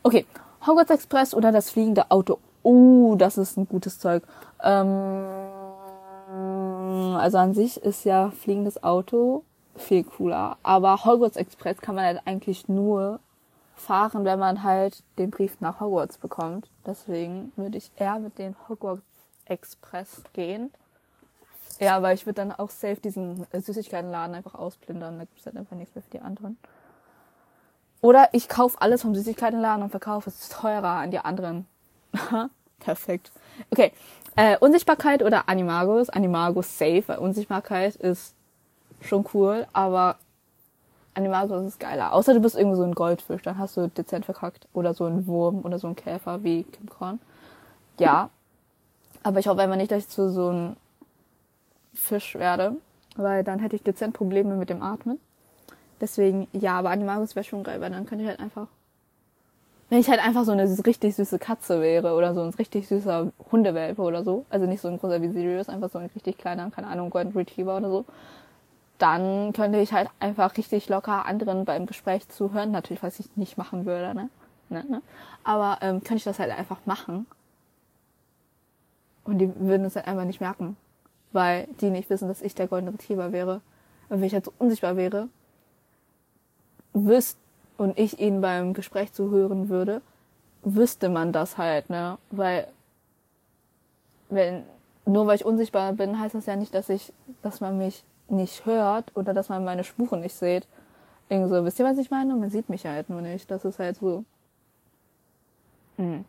Okay, 0.03 0.27
Hogwarts 0.67 0.91
Express 0.91 1.35
oder 1.35 1.53
das 1.53 1.71
fliegende 1.71 2.11
Auto. 2.11 2.39
Oh, 2.63 3.15
das 3.17 3.37
ist 3.37 3.57
ein 3.57 3.69
gutes 3.69 3.99
Zeug. 3.99 4.23
Ähm, 4.63 5.27
also 7.17 7.39
an 7.39 7.55
sich 7.55 7.83
ist 7.83 8.05
ja 8.05 8.31
fliegendes 8.31 8.83
Auto 8.83 9.45
viel 9.77 10.05
cooler. 10.05 10.57
Aber 10.63 11.05
Hogwarts 11.05 11.37
Express 11.37 11.79
kann 11.81 11.95
man 11.95 12.05
halt 12.05 12.21
eigentlich 12.25 12.69
nur 12.69 13.21
fahren, 13.75 14.25
wenn 14.25 14.39
man 14.39 14.63
halt 14.63 15.03
den 15.19 15.31
Brief 15.31 15.61
nach 15.61 15.81
Hogwarts 15.81 16.19
bekommt. 16.19 16.69
Deswegen 16.87 17.53
würde 17.57 17.79
ich 17.79 17.91
eher 17.97 18.19
mit 18.19 18.39
dem 18.39 18.55
Hogwarts 18.69 19.03
Express 19.47 20.23
gehen. 20.33 20.73
Ja, 21.81 21.97
aber 21.97 22.13
ich 22.13 22.27
würde 22.27 22.37
dann 22.37 22.53
auch 22.53 22.71
safe 22.71 23.01
diesen 23.01 23.47
Süßigkeitenladen 23.53 24.37
einfach 24.37 24.55
ausplündern. 24.55 25.19
Da 25.19 25.25
gibt's 25.25 25.47
halt 25.47 25.57
einfach 25.57 25.77
nichts 25.77 25.95
mehr 25.95 26.03
für 26.03 26.11
die 26.11 26.21
anderen. 26.21 26.59
Oder 28.01 28.29
ich 28.33 28.49
kaufe 28.49 28.81
alles 28.81 29.03
vom 29.03 29.15
Süßigkeitenladen 29.15 29.83
und 29.83 29.91
verkaufe 29.91 30.29
es 30.29 30.49
teurer 30.49 30.89
an 30.89 31.11
die 31.11 31.19
anderen. 31.19 31.67
Perfekt. 32.81 33.31
Okay. 33.71 33.93
Äh, 34.35 34.59
Unsichtbarkeit 34.59 35.23
oder 35.23 35.49
Animagus? 35.49 36.09
Animagus 36.09 36.79
safe, 36.79 37.05
weil 37.07 37.19
Unsichtbarkeit 37.19 37.97
ist 37.97 38.35
schon 39.07 39.27
cool, 39.35 39.67
aber 39.73 40.17
Animagus 41.15 41.65
ist 41.67 41.81
geiler. 41.81 42.13
Außer 42.13 42.35
du 42.35 42.41
bist 42.41 42.57
irgendwie 42.57 42.77
so 42.77 42.85
ein 42.85 42.95
Goldfisch, 42.95 43.43
dann 43.43 43.59
hast 43.59 43.77
du 43.77 43.89
dezent 43.89 44.25
verkackt. 44.25 44.67
Oder 44.73 44.95
so 44.95 45.05
ein 45.05 45.27
Wurm 45.27 45.61
oder 45.65 45.79
so 45.79 45.87
ein 45.89 45.97
Käfer 45.97 46.43
wie 46.43 46.65
Kim 46.65 46.89
Korn. 46.89 47.21
Ja. 47.99 48.31
Aber 49.23 49.39
ich 49.39 49.47
hoffe 49.47 49.61
einfach 49.61 49.77
nicht, 49.77 49.93
dass 49.93 50.05
ich 50.05 50.09
zu 50.09 50.31
so 50.31 50.49
einem 50.49 50.77
Fisch 51.95 52.35
werde, 52.35 52.77
weil 53.17 53.45
dann 53.45 53.59
hätte 53.59 53.77
ich 53.77 53.83
dezent 53.83 54.15
Probleme 54.15 54.57
mit 54.57 54.71
dem 54.71 54.83
Atmen. 54.83 55.21
Deswegen, 56.01 56.49
ja, 56.53 56.79
aber 56.79 56.91
Animagus 56.91 57.37
wäre 57.37 57.45
schon 57.45 57.63
geil, 57.63 57.81
weil 57.81 57.91
dann 57.91 58.07
könnte 58.07 58.25
ich 58.25 58.29
halt 58.29 58.41
einfach, 58.41 58.67
wenn 59.89 60.01
ich 60.01 60.09
halt 60.09 60.25
einfach 60.25 60.45
so 60.45 60.53
eine 60.53 60.65
richtig 60.85 61.15
süße 61.15 61.39
Katze 61.39 61.81
wäre 61.81 62.15
oder 62.15 62.35
so 62.35 62.41
ein 62.41 62.51
richtig 62.55 62.89
süßer 62.89 63.31
Hundewelpe 63.53 64.03
oder 64.03 64.25
so, 64.25 64.45
also 64.51 64.67
nicht 64.67 64.81
so 64.81 64.89
ein 64.89 64.99
großer 64.99 65.23
wie 65.23 65.29
Sirius, 65.29 65.69
einfach 65.69 65.91
so 65.91 65.99
ein 65.99 66.11
richtig 66.13 66.39
kleiner, 66.39 66.71
keine 66.71 66.89
Ahnung, 66.89 67.11
Golden 67.11 67.33
Retriever 67.33 67.77
oder 67.77 67.91
so, 67.91 68.05
dann 69.03 69.53
könnte 69.53 69.81
ich 69.81 69.93
halt 69.93 70.09
einfach 70.21 70.57
richtig 70.57 70.89
locker 70.89 71.27
anderen 71.27 71.65
beim 71.65 71.87
Gespräch 71.87 72.29
zuhören. 72.29 72.71
Natürlich, 72.71 73.03
was 73.03 73.19
ich 73.19 73.37
nicht 73.37 73.59
machen 73.59 73.85
würde, 73.85 74.15
ne? 74.15 74.31
ne, 74.69 74.85
ne? 74.89 75.03
Aber 75.43 75.79
ähm, 75.81 76.05
könnte 76.05 76.19
ich 76.19 76.25
das 76.25 76.39
halt 76.39 76.57
einfach 76.57 76.79
machen. 76.87 77.27
Und 79.25 79.39
die 79.39 79.53
würden 79.57 79.85
es 79.85 79.97
halt 79.97 80.07
einfach 80.07 80.25
nicht 80.25 80.41
merken. 80.41 80.77
Weil 81.33 81.67
die 81.81 81.91
nicht 81.91 82.11
wissen, 82.11 82.29
dass 82.29 82.43
ich 82.43 82.55
der 82.55 82.69
goldene 82.69 82.93
Retriever 82.93 83.33
wäre. 83.33 83.61
Und 84.09 84.21
wenn 84.21 84.25
ich 84.25 84.35
halt 84.35 84.45
so 84.45 84.53
unsichtbar 84.59 84.97
wäre, 84.97 85.29
wüsst 86.93 87.39
und 87.79 87.99
ich 87.99 88.21
ihnen 88.21 88.41
beim 88.41 88.73
Gespräch 88.73 89.13
zuhören 89.13 89.69
würde, 89.69 90.01
wüsste 90.63 91.09
man 91.09 91.33
das 91.33 91.59
halt, 91.59 91.91
ne? 91.91 92.19
Weil 92.31 92.69
wenn 94.31 94.63
nur 95.07 95.27
weil 95.27 95.35
ich 95.35 95.45
unsichtbar 95.45 95.93
bin, 95.95 96.21
heißt 96.21 96.37
das 96.37 96.47
ja 96.47 96.55
nicht, 96.55 96.73
dass 96.73 96.89
ich, 96.89 97.13
dass 97.43 97.61
man 97.61 97.79
mich 97.79 98.05
nicht 98.33 98.67
hört 98.67 99.17
oder 99.17 99.35
dass 99.35 99.49
man 99.49 99.65
meine 99.65 99.85
Spuren 99.85 100.21
nicht 100.21 100.35
sieht. 100.35 100.67
Irgendwie 101.29 101.51
so, 101.51 101.65
wisst 101.65 101.79
ihr, 101.79 101.85
was 101.85 101.99
ich 101.99 102.11
meine? 102.11 102.35
Man 102.35 102.51
sieht 102.51 102.69
mich 102.69 102.85
halt 102.87 103.09
nur 103.09 103.21
nicht. 103.21 103.51
Das 103.51 103.65
ist 103.65 103.79
halt 103.79 103.97
so. 103.97 104.25
Hm. 105.97 106.25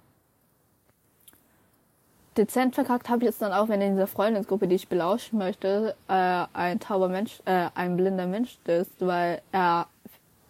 Dezent 2.38 2.74
verkackt 2.74 3.10
habe 3.10 3.20
ich 3.20 3.26
jetzt 3.26 3.42
dann 3.42 3.54
auch, 3.54 3.70
wenn 3.70 3.82
in 3.82 3.94
dieser 3.94 4.08
Freundesgruppe, 4.08 4.68
die 4.68 4.76
ich 4.76 4.88
belauschen 4.88 5.38
möchte, 5.38 5.96
äh, 6.08 6.46
ein 6.54 6.80
tauber 6.80 7.08
Mensch, 7.08 7.42
äh, 7.46 7.70
ein 7.76 7.96
blinder 7.96 8.26
Mensch 8.26 8.58
ist, 8.66 8.92
weil 9.00 9.42
er 9.52 9.88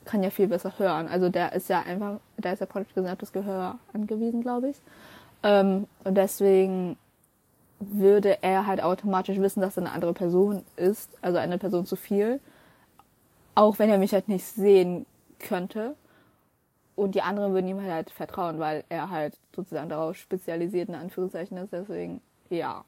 kann 0.05 0.23
ja 0.23 0.29
viel 0.29 0.47
besser 0.47 0.73
hören. 0.77 1.07
Also 1.07 1.29
der 1.29 1.53
ist 1.53 1.69
ja 1.69 1.81
einfach, 1.81 2.19
der 2.37 2.53
ist 2.53 2.59
ja 2.59 2.65
praktisch 2.65 2.95
gesagt 2.95 3.21
das 3.21 3.33
Gehör 3.33 3.79
angewiesen, 3.93 4.41
glaube 4.41 4.69
ich. 4.69 4.77
Ähm, 5.43 5.87
und 6.03 6.15
deswegen 6.15 6.97
würde 7.91 8.41
er 8.41 8.67
halt 8.67 8.81
automatisch 8.81 9.39
wissen, 9.39 9.61
dass 9.61 9.77
er 9.77 9.83
eine 9.83 9.91
andere 9.91 10.13
Person 10.13 10.63
ist, 10.75 11.09
also 11.21 11.37
eine 11.37 11.57
Person 11.57 11.85
zu 11.85 11.95
viel. 11.95 12.39
Auch 13.55 13.79
wenn 13.79 13.89
er 13.89 13.97
mich 13.97 14.13
halt 14.13 14.27
nicht 14.27 14.45
sehen 14.45 15.05
könnte. 15.39 15.95
Und 16.95 17.15
die 17.15 17.21
anderen 17.21 17.53
würden 17.53 17.67
ihm 17.67 17.81
halt 17.81 18.11
vertrauen, 18.11 18.59
weil 18.59 18.83
er 18.89 19.09
halt 19.09 19.35
sozusagen 19.55 19.89
darauf 19.89 20.15
spezialisiert, 20.15 20.89
in 20.89 20.95
Anführungszeichen 20.95 21.57
ist. 21.57 21.73
Deswegen, 21.73 22.21
ja. 22.49 22.83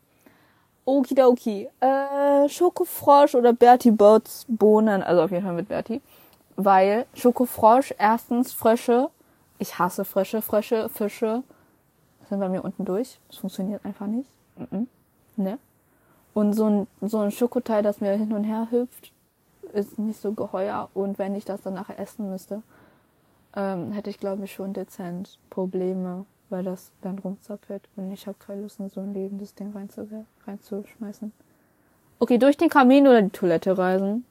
Okidoki. 0.86 1.68
Äh, 1.80 2.48
Schokofrosch 2.50 3.34
oder 3.36 3.54
Bertie 3.54 3.92
Boats 3.92 4.46
Bohnen. 4.48 5.02
Also 5.02 5.24
auf 5.24 5.32
jeden 5.32 5.44
Fall 5.44 5.54
mit 5.54 5.68
Bertie. 5.68 6.02
Weil 6.56 7.06
Schokofrosch, 7.16 7.94
erstens 7.98 8.54
Frösche. 8.54 9.10
Ich 9.58 9.80
hasse 9.80 10.06
Frösche, 10.06 10.42
Frösche, 10.42 10.90
Fische. 10.90 11.44
Sind 12.30 12.40
bei 12.40 12.50
mir 12.50 12.64
unten 12.64 12.86
durch. 12.86 13.20
Das 13.28 13.38
funktioniert 13.38 13.84
einfach 13.86 14.08
nicht. 14.08 14.30
Ne? 15.38 15.60
Und 16.34 16.54
so 16.54 16.66
ein, 16.66 16.88
so 17.02 17.20
ein 17.20 17.32
Schokoteil, 17.32 17.84
das 17.84 18.02
mir 18.02 18.12
hin 18.14 18.34
und 18.34 18.44
her 18.44 18.68
hüpft, 18.72 19.12
ist 19.74 20.00
nicht 20.00 20.20
so 20.20 20.34
geheuer. 20.34 20.90
Und 20.94 21.18
wenn 21.18 21.36
ich 21.36 21.46
das 21.46 21.62
dann 21.62 21.74
nachher 21.74 22.00
essen 22.00 22.30
müsste, 22.30 22.62
ähm, 23.56 23.92
hätte 23.92 24.10
ich, 24.10 24.20
glaube 24.20 24.46
ich, 24.46 24.54
schon 24.54 24.74
dezent 24.74 25.40
Probleme, 25.50 26.26
weil 26.50 26.64
das 26.64 26.92
dann 27.02 27.20
rumzappelt. 27.20 27.84
Und 27.96 28.12
ich 28.12 28.28
habe 28.28 28.38
keine 28.40 28.62
Lust, 28.62 28.80
in 28.80 28.90
so 28.90 29.02
ein 29.02 29.14
lebendes 29.14 29.56
Ding 29.56 29.74
reinzuschmeißen. 30.46 31.32
Okay, 32.20 32.38
durch 32.38 32.58
den 32.58 32.70
Kamin 32.70 33.08
oder 33.08 33.22
die 33.22 33.30
Toilette 33.30 33.78
reisen? 33.78 34.26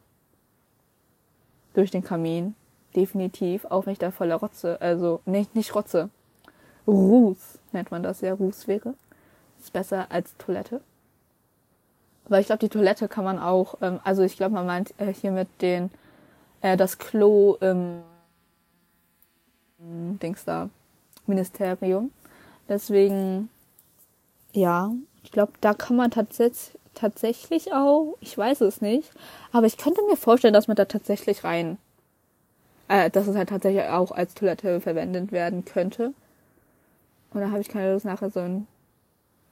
Durch 1.74 1.90
den 1.90 2.04
Kamin. 2.04 2.54
Definitiv. 2.96 3.64
Auch 3.66 3.86
wenn 3.86 3.92
ich 3.92 3.98
da 3.98 4.10
voller 4.10 4.36
Rotze, 4.36 4.80
also 4.80 5.20
nicht, 5.26 5.54
nicht 5.54 5.74
Rotze. 5.74 6.10
Ruß 6.86 7.58
nennt 7.72 7.90
man 7.90 8.02
das 8.02 8.20
ja. 8.20 8.34
Ruß 8.34 8.68
wäre. 8.68 8.94
Ist 9.64 9.72
besser 9.72 10.06
als 10.10 10.36
Toilette. 10.36 10.82
Weil 12.28 12.42
ich 12.42 12.46
glaube, 12.48 12.60
die 12.60 12.68
Toilette 12.68 13.08
kann 13.08 13.24
man 13.24 13.38
auch, 13.38 13.78
ähm, 13.80 13.98
also 14.04 14.20
ich 14.22 14.36
glaube, 14.36 14.52
man 14.52 14.66
meint 14.66 14.92
äh, 15.00 15.10
hier 15.10 15.30
mit 15.30 15.48
den, 15.62 15.90
äh, 16.60 16.76
das 16.76 16.98
Klo 16.98 17.56
im 17.62 18.02
Dings 19.78 20.44
da, 20.44 20.68
Ministerium. 21.26 22.10
Deswegen, 22.68 23.48
ja, 24.52 24.92
ich 25.22 25.32
glaube, 25.32 25.52
da 25.62 25.72
kann 25.72 25.96
man 25.96 26.10
tatsächlich 26.10 26.78
tatsächlich 26.92 27.72
auch, 27.72 28.18
ich 28.20 28.36
weiß 28.36 28.60
es 28.60 28.82
nicht, 28.82 29.10
aber 29.50 29.66
ich 29.66 29.78
könnte 29.78 30.02
mir 30.02 30.18
vorstellen, 30.18 30.52
dass 30.52 30.68
man 30.68 30.76
da 30.76 30.84
tatsächlich 30.84 31.42
rein, 31.42 31.78
äh, 32.88 33.08
dass 33.08 33.26
es 33.28 33.34
halt 33.34 33.48
tatsächlich 33.48 33.84
auch 33.84 34.12
als 34.12 34.34
Toilette 34.34 34.82
verwendet 34.82 35.32
werden 35.32 35.64
könnte. 35.64 36.12
Und 37.32 37.40
da 37.40 37.50
habe 37.50 37.62
ich 37.62 37.68
keine 37.68 37.94
Lust 37.94 38.04
nachher 38.04 38.30
so 38.30 38.40
ein, 38.40 38.66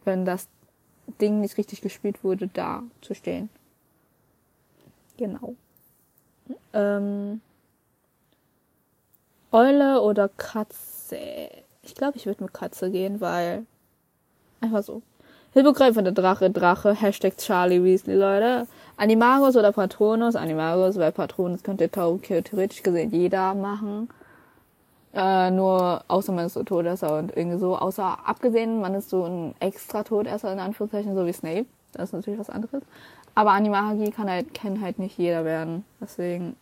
wenn 0.04 0.24
das 0.24 0.48
Ding 1.20 1.40
nicht 1.40 1.58
richtig 1.58 1.80
gespielt 1.80 2.22
wurde, 2.24 2.48
da 2.48 2.82
zu 3.00 3.14
stehen. 3.14 3.48
Genau. 5.16 5.54
Ähm, 6.72 7.40
Eule 9.50 10.00
oder 10.00 10.28
Katze? 10.28 11.18
Ich 11.82 11.94
glaube, 11.94 12.16
ich 12.16 12.26
würde 12.26 12.44
mit 12.44 12.54
Katze 12.54 12.90
gehen, 12.90 13.20
weil 13.20 13.66
einfach 14.60 14.82
so. 14.82 15.02
Hippogreif 15.52 15.96
oder 15.96 16.12
Drache, 16.12 16.50
Drache, 16.50 16.94
Hashtag 16.94 17.36
Charlie 17.36 17.84
Weasley, 17.84 18.14
Leute. 18.14 18.66
Animagus 18.96 19.56
oder 19.56 19.72
Patronus, 19.72 20.36
Animagus, 20.36 20.96
weil 20.96 21.12
Patronus 21.12 21.62
könnte 21.62 21.88
theoretisch 21.88 22.82
gesehen 22.82 23.10
jeder 23.10 23.54
machen. 23.54 24.08
Äh, 25.14 25.50
nur 25.50 26.04
außer 26.08 26.32
man 26.32 26.46
ist 26.46 26.54
so 26.54 26.62
Todesser 26.62 27.18
und 27.18 27.36
irgendwie 27.36 27.58
so. 27.58 27.76
Außer 27.76 28.18
abgesehen, 28.26 28.80
man 28.80 28.94
ist 28.94 29.10
so 29.10 29.24
ein 29.24 29.54
extra 29.60 30.02
Todesser 30.02 30.52
in 30.52 30.58
Anführungszeichen, 30.58 31.14
so 31.14 31.26
wie 31.26 31.32
Snape. 31.32 31.66
Das 31.92 32.04
ist 32.04 32.12
natürlich 32.12 32.40
was 32.40 32.50
anderes. 32.50 32.82
Aber 33.34 33.52
Animagie 33.52 34.10
kann 34.10 34.30
halt, 34.30 34.54
kann 34.54 34.80
halt 34.80 34.98
nicht 34.98 35.18
jeder 35.18 35.44
werden. 35.44 35.84
Deswegen 36.00 36.56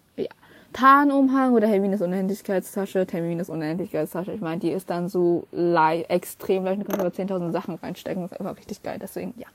Tarnumhang 0.73 1.53
oder 1.55 1.67
Hermines 1.67 2.01
Unendlichkeitstasche. 2.01 3.07
Hermines 3.11 3.51
Unendlichkeitstasche, 3.51 4.33
ich 4.33 4.41
meine, 4.41 4.61
die 4.61 4.71
ist 4.71 4.89
dann 4.89 5.09
so 5.09 5.47
le 5.51 6.05
extrem 6.09 6.65
leicht, 6.65 6.81
da 6.81 6.85
kannst 6.85 7.21
du 7.21 7.25
über 7.25 7.35
10.000 7.35 7.51
Sachen 7.51 7.75
reinstecken, 7.77 8.23
das 8.23 8.33
ist 8.33 8.41
einfach 8.41 8.57
richtig 8.57 8.83
geil, 8.83 8.99
deswegen, 9.01 9.35
ja. 9.37 9.49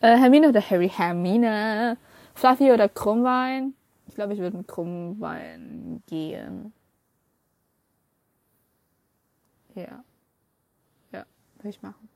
Äh, 0.00 0.16
Hermine 0.16 0.48
oder 0.48 0.60
Harry? 0.60 0.88
Hermine. 0.88 1.96
Fluffy 2.34 2.72
oder 2.72 2.88
Krummwein? 2.88 3.74
Ich 4.08 4.14
glaube, 4.14 4.32
ich 4.32 4.40
würde 4.40 4.56
mit 4.56 4.68
Krummwein 4.68 6.02
gehen. 6.08 6.72
Ja. 9.82 10.04
Ja, 11.12 11.24
würde 11.56 11.68
ich 11.68 11.82
machen. 11.82 12.08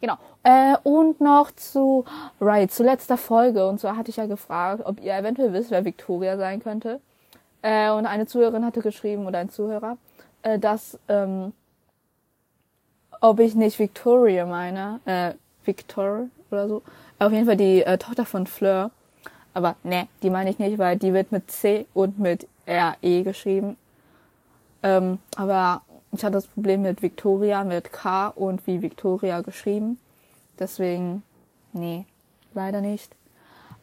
Genau. 0.00 0.18
Äh, 0.42 0.76
und 0.82 1.20
noch 1.20 1.50
zu, 1.52 2.04
right, 2.40 2.70
zu 2.70 2.82
letzter 2.82 3.16
Folge. 3.16 3.66
Und 3.66 3.80
zwar 3.80 3.96
hatte 3.96 4.10
ich 4.10 4.16
ja 4.16 4.26
gefragt, 4.26 4.82
ob 4.84 5.00
ihr 5.00 5.14
eventuell 5.14 5.52
wisst, 5.52 5.70
wer 5.70 5.84
Victoria 5.84 6.36
sein 6.36 6.62
könnte. 6.62 7.00
Äh, 7.62 7.90
und 7.90 8.04
eine 8.04 8.26
Zuhörerin 8.26 8.64
hatte 8.64 8.80
geschrieben, 8.80 9.26
oder 9.26 9.38
ein 9.38 9.48
Zuhörer, 9.48 9.96
äh, 10.42 10.58
dass, 10.58 10.98
ähm, 11.08 11.54
ob 13.20 13.40
ich 13.40 13.54
nicht 13.54 13.78
Victoria 13.78 14.44
meine, 14.44 15.00
äh, 15.06 15.32
Victor 15.64 16.28
oder 16.50 16.68
so. 16.68 16.82
Auf 17.18 17.32
jeden 17.32 17.46
Fall 17.46 17.56
die 17.56 17.82
äh, 17.82 17.96
Tochter 17.96 18.26
von 18.26 18.46
Fleur. 18.46 18.90
Aber 19.54 19.76
ne, 19.84 20.08
die 20.22 20.28
meine 20.28 20.50
ich 20.50 20.58
nicht, 20.58 20.78
weil 20.78 20.98
die 20.98 21.14
wird 21.14 21.32
mit 21.32 21.50
C 21.50 21.86
und 21.94 22.18
mit 22.18 22.46
R-E 22.66 23.22
geschrieben. 23.22 23.78
Ähm, 24.82 25.18
aber 25.36 25.80
ich 26.18 26.24
hatte 26.24 26.34
das 26.34 26.46
Problem 26.46 26.82
mit 26.82 27.02
Victoria 27.02 27.64
mit 27.64 27.92
K 27.92 28.28
und 28.28 28.66
wie 28.66 28.82
Victoria 28.82 29.40
geschrieben. 29.40 29.98
Deswegen, 30.58 31.22
nee, 31.72 32.06
leider 32.54 32.80
nicht. 32.80 33.14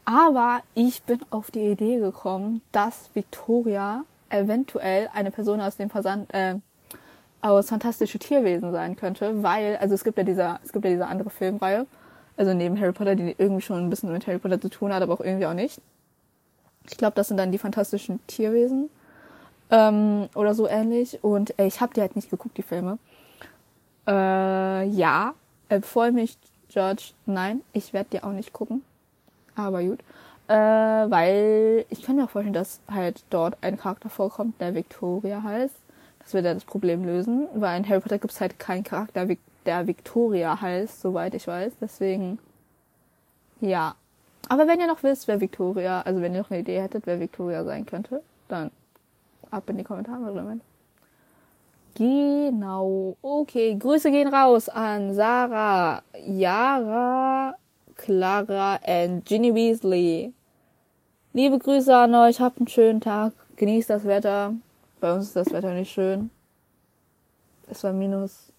Aber 0.05 0.61
ich 0.73 1.03
bin 1.03 1.19
auf 1.29 1.51
die 1.51 1.71
Idee 1.71 1.99
gekommen, 1.99 2.61
dass 2.71 3.09
Victoria 3.13 4.03
eventuell 4.29 5.09
eine 5.13 5.31
Person 5.31 5.61
aus 5.61 5.77
dem 5.77 5.89
Versand, 5.89 6.33
äh, 6.33 6.55
aus 7.41 7.69
Fantastische 7.69 8.17
Tierwesen 8.17 8.71
sein 8.71 8.95
könnte, 8.95 9.43
weil, 9.43 9.77
also 9.77 9.93
es 9.93 10.03
gibt 10.03 10.17
ja 10.17 10.23
dieser, 10.23 10.59
es 10.63 10.71
gibt 10.71 10.85
ja 10.85 10.91
diese 10.91 11.07
andere 11.07 11.29
Filmreihe, 11.29 11.85
also 12.37 12.53
neben 12.53 12.79
Harry 12.79 12.93
Potter, 12.93 13.15
die 13.15 13.35
irgendwie 13.37 13.61
schon 13.61 13.77
ein 13.77 13.89
bisschen 13.89 14.11
mit 14.11 14.25
Harry 14.25 14.39
Potter 14.39 14.59
zu 14.59 14.69
tun 14.69 14.93
hat, 14.93 15.03
aber 15.03 15.13
auch 15.13 15.21
irgendwie 15.21 15.45
auch 15.45 15.53
nicht. 15.53 15.81
Ich 16.89 16.97
glaube, 16.97 17.13
das 17.15 17.27
sind 17.27 17.37
dann 17.37 17.51
die 17.51 17.57
Fantastischen 17.57 18.25
Tierwesen 18.27 18.89
ähm, 19.71 20.29
oder 20.35 20.53
so 20.53 20.67
ähnlich. 20.67 21.23
Und 21.23 21.57
äh, 21.59 21.65
ich 21.65 21.81
habe 21.81 21.93
die 21.93 22.01
halt 22.01 22.15
nicht 22.15 22.29
geguckt, 22.29 22.57
die 22.57 22.63
Filme. 22.63 22.99
Äh, 24.07 24.87
ja, 24.87 25.33
äh, 25.69 25.79
bevor 25.79 26.11
mich 26.11 26.37
George, 26.69 27.11
nein, 27.25 27.61
ich 27.73 27.93
werde 27.93 28.09
die 28.11 28.23
auch 28.23 28.31
nicht 28.31 28.53
gucken 28.53 28.83
aber 29.55 29.83
gut. 29.83 29.99
Äh, 30.47 30.53
weil 30.55 31.85
ich 31.89 32.03
kann 32.03 32.15
mir 32.15 32.25
auch 32.25 32.29
vorstellen, 32.29 32.53
dass 32.53 32.81
halt 32.89 33.23
dort 33.29 33.57
ein 33.61 33.77
Charakter 33.77 34.09
vorkommt, 34.09 34.59
der 34.59 34.75
Victoria 34.75 35.41
heißt. 35.43 35.75
Das 36.19 36.33
wird 36.33 36.45
ja 36.45 36.53
das 36.53 36.65
Problem 36.65 37.05
lösen, 37.05 37.47
weil 37.55 37.79
in 37.79 37.87
Harry 37.87 37.99
Potter 37.99 38.19
gibt 38.19 38.33
es 38.33 38.41
halt 38.41 38.59
keinen 38.59 38.83
Charakter, 38.83 39.27
der 39.65 39.87
Victoria 39.87 40.59
heißt, 40.59 41.01
soweit 41.01 41.33
ich 41.35 41.47
weiß. 41.47 41.73
Deswegen, 41.79 42.39
ja. 43.59 43.95
Aber 44.49 44.67
wenn 44.67 44.79
ihr 44.79 44.87
noch 44.87 45.03
wisst, 45.03 45.27
wer 45.27 45.39
Victoria, 45.39 46.01
also 46.01 46.21
wenn 46.21 46.33
ihr 46.33 46.41
noch 46.41 46.51
eine 46.51 46.59
Idee 46.61 46.81
hättet, 46.81 47.05
wer 47.05 47.19
Victoria 47.19 47.63
sein 47.63 47.85
könnte, 47.85 48.21
dann 48.47 48.71
ab 49.51 49.69
in 49.69 49.77
die 49.77 49.83
Kommentare 49.83 50.33
damit. 50.33 50.61
Genau. 51.95 53.17
Okay, 53.21 53.75
Grüße 53.77 54.11
gehen 54.11 54.33
raus 54.33 54.69
an 54.69 55.13
Sarah, 55.13 56.01
Yara, 56.25 57.55
Clara 57.95 58.79
und 58.87 59.25
Ginny 59.25 59.53
Weasley. 59.53 60.33
Liebe 61.33 61.59
Grüße 61.59 61.95
an 61.95 62.15
euch, 62.15 62.39
habt 62.39 62.59
einen 62.59 62.67
schönen 62.67 63.01
Tag, 63.01 63.33
genießt 63.57 63.89
das 63.89 64.05
Wetter. 64.05 64.53
Bei 64.99 65.13
uns 65.13 65.27
ist 65.27 65.35
das 65.35 65.51
Wetter 65.51 65.73
nicht 65.73 65.91
schön. 65.91 66.29
Es 67.69 67.83
war 67.83 67.93
minus 67.93 68.51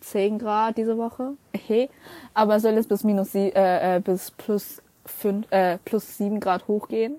10 0.00 0.38
Grad 0.38 0.76
diese 0.76 0.96
Woche. 0.98 1.32
Okay. 1.54 1.88
Aber 2.34 2.56
es 2.56 2.62
soll 2.62 2.72
jetzt 2.72 2.88
bis 2.88 3.04
minus 3.04 3.34
äh, 3.34 3.50
äh, 3.96 4.00
bis 4.00 4.30
plus 4.30 4.82
5, 5.06 5.50
äh, 5.50 5.78
plus 5.84 6.16
7 6.16 6.40
Grad 6.40 6.66
hochgehen. 6.68 7.16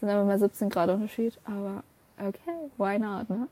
Sind 0.00 0.10
aber 0.10 0.24
mal 0.24 0.38
17 0.38 0.68
Grad 0.70 0.90
Unterschied. 0.90 1.38
Aber 1.44 1.82
okay, 2.18 2.70
why 2.76 2.98
not, 2.98 3.28
ne? 3.30 3.48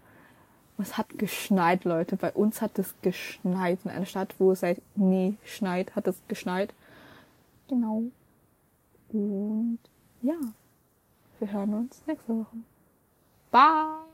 Es 0.78 0.98
hat 0.98 1.18
geschneit, 1.18 1.84
Leute. 1.84 2.16
Bei 2.16 2.32
uns 2.32 2.60
hat 2.60 2.78
es 2.78 2.94
geschneit. 3.02 3.78
In 3.84 3.90
einer 3.90 4.06
Stadt, 4.06 4.34
wo 4.38 4.52
es 4.52 4.60
seit 4.60 4.82
nie 4.96 5.36
schneit, 5.44 5.94
hat 5.94 6.08
es 6.08 6.20
geschneit. 6.28 6.74
Genau. 7.68 8.04
Und 9.10 9.78
ja, 10.22 10.38
wir 11.38 11.52
hören 11.52 11.74
uns 11.74 12.02
nächste 12.06 12.36
Woche. 12.36 12.56
Bye! 13.50 14.11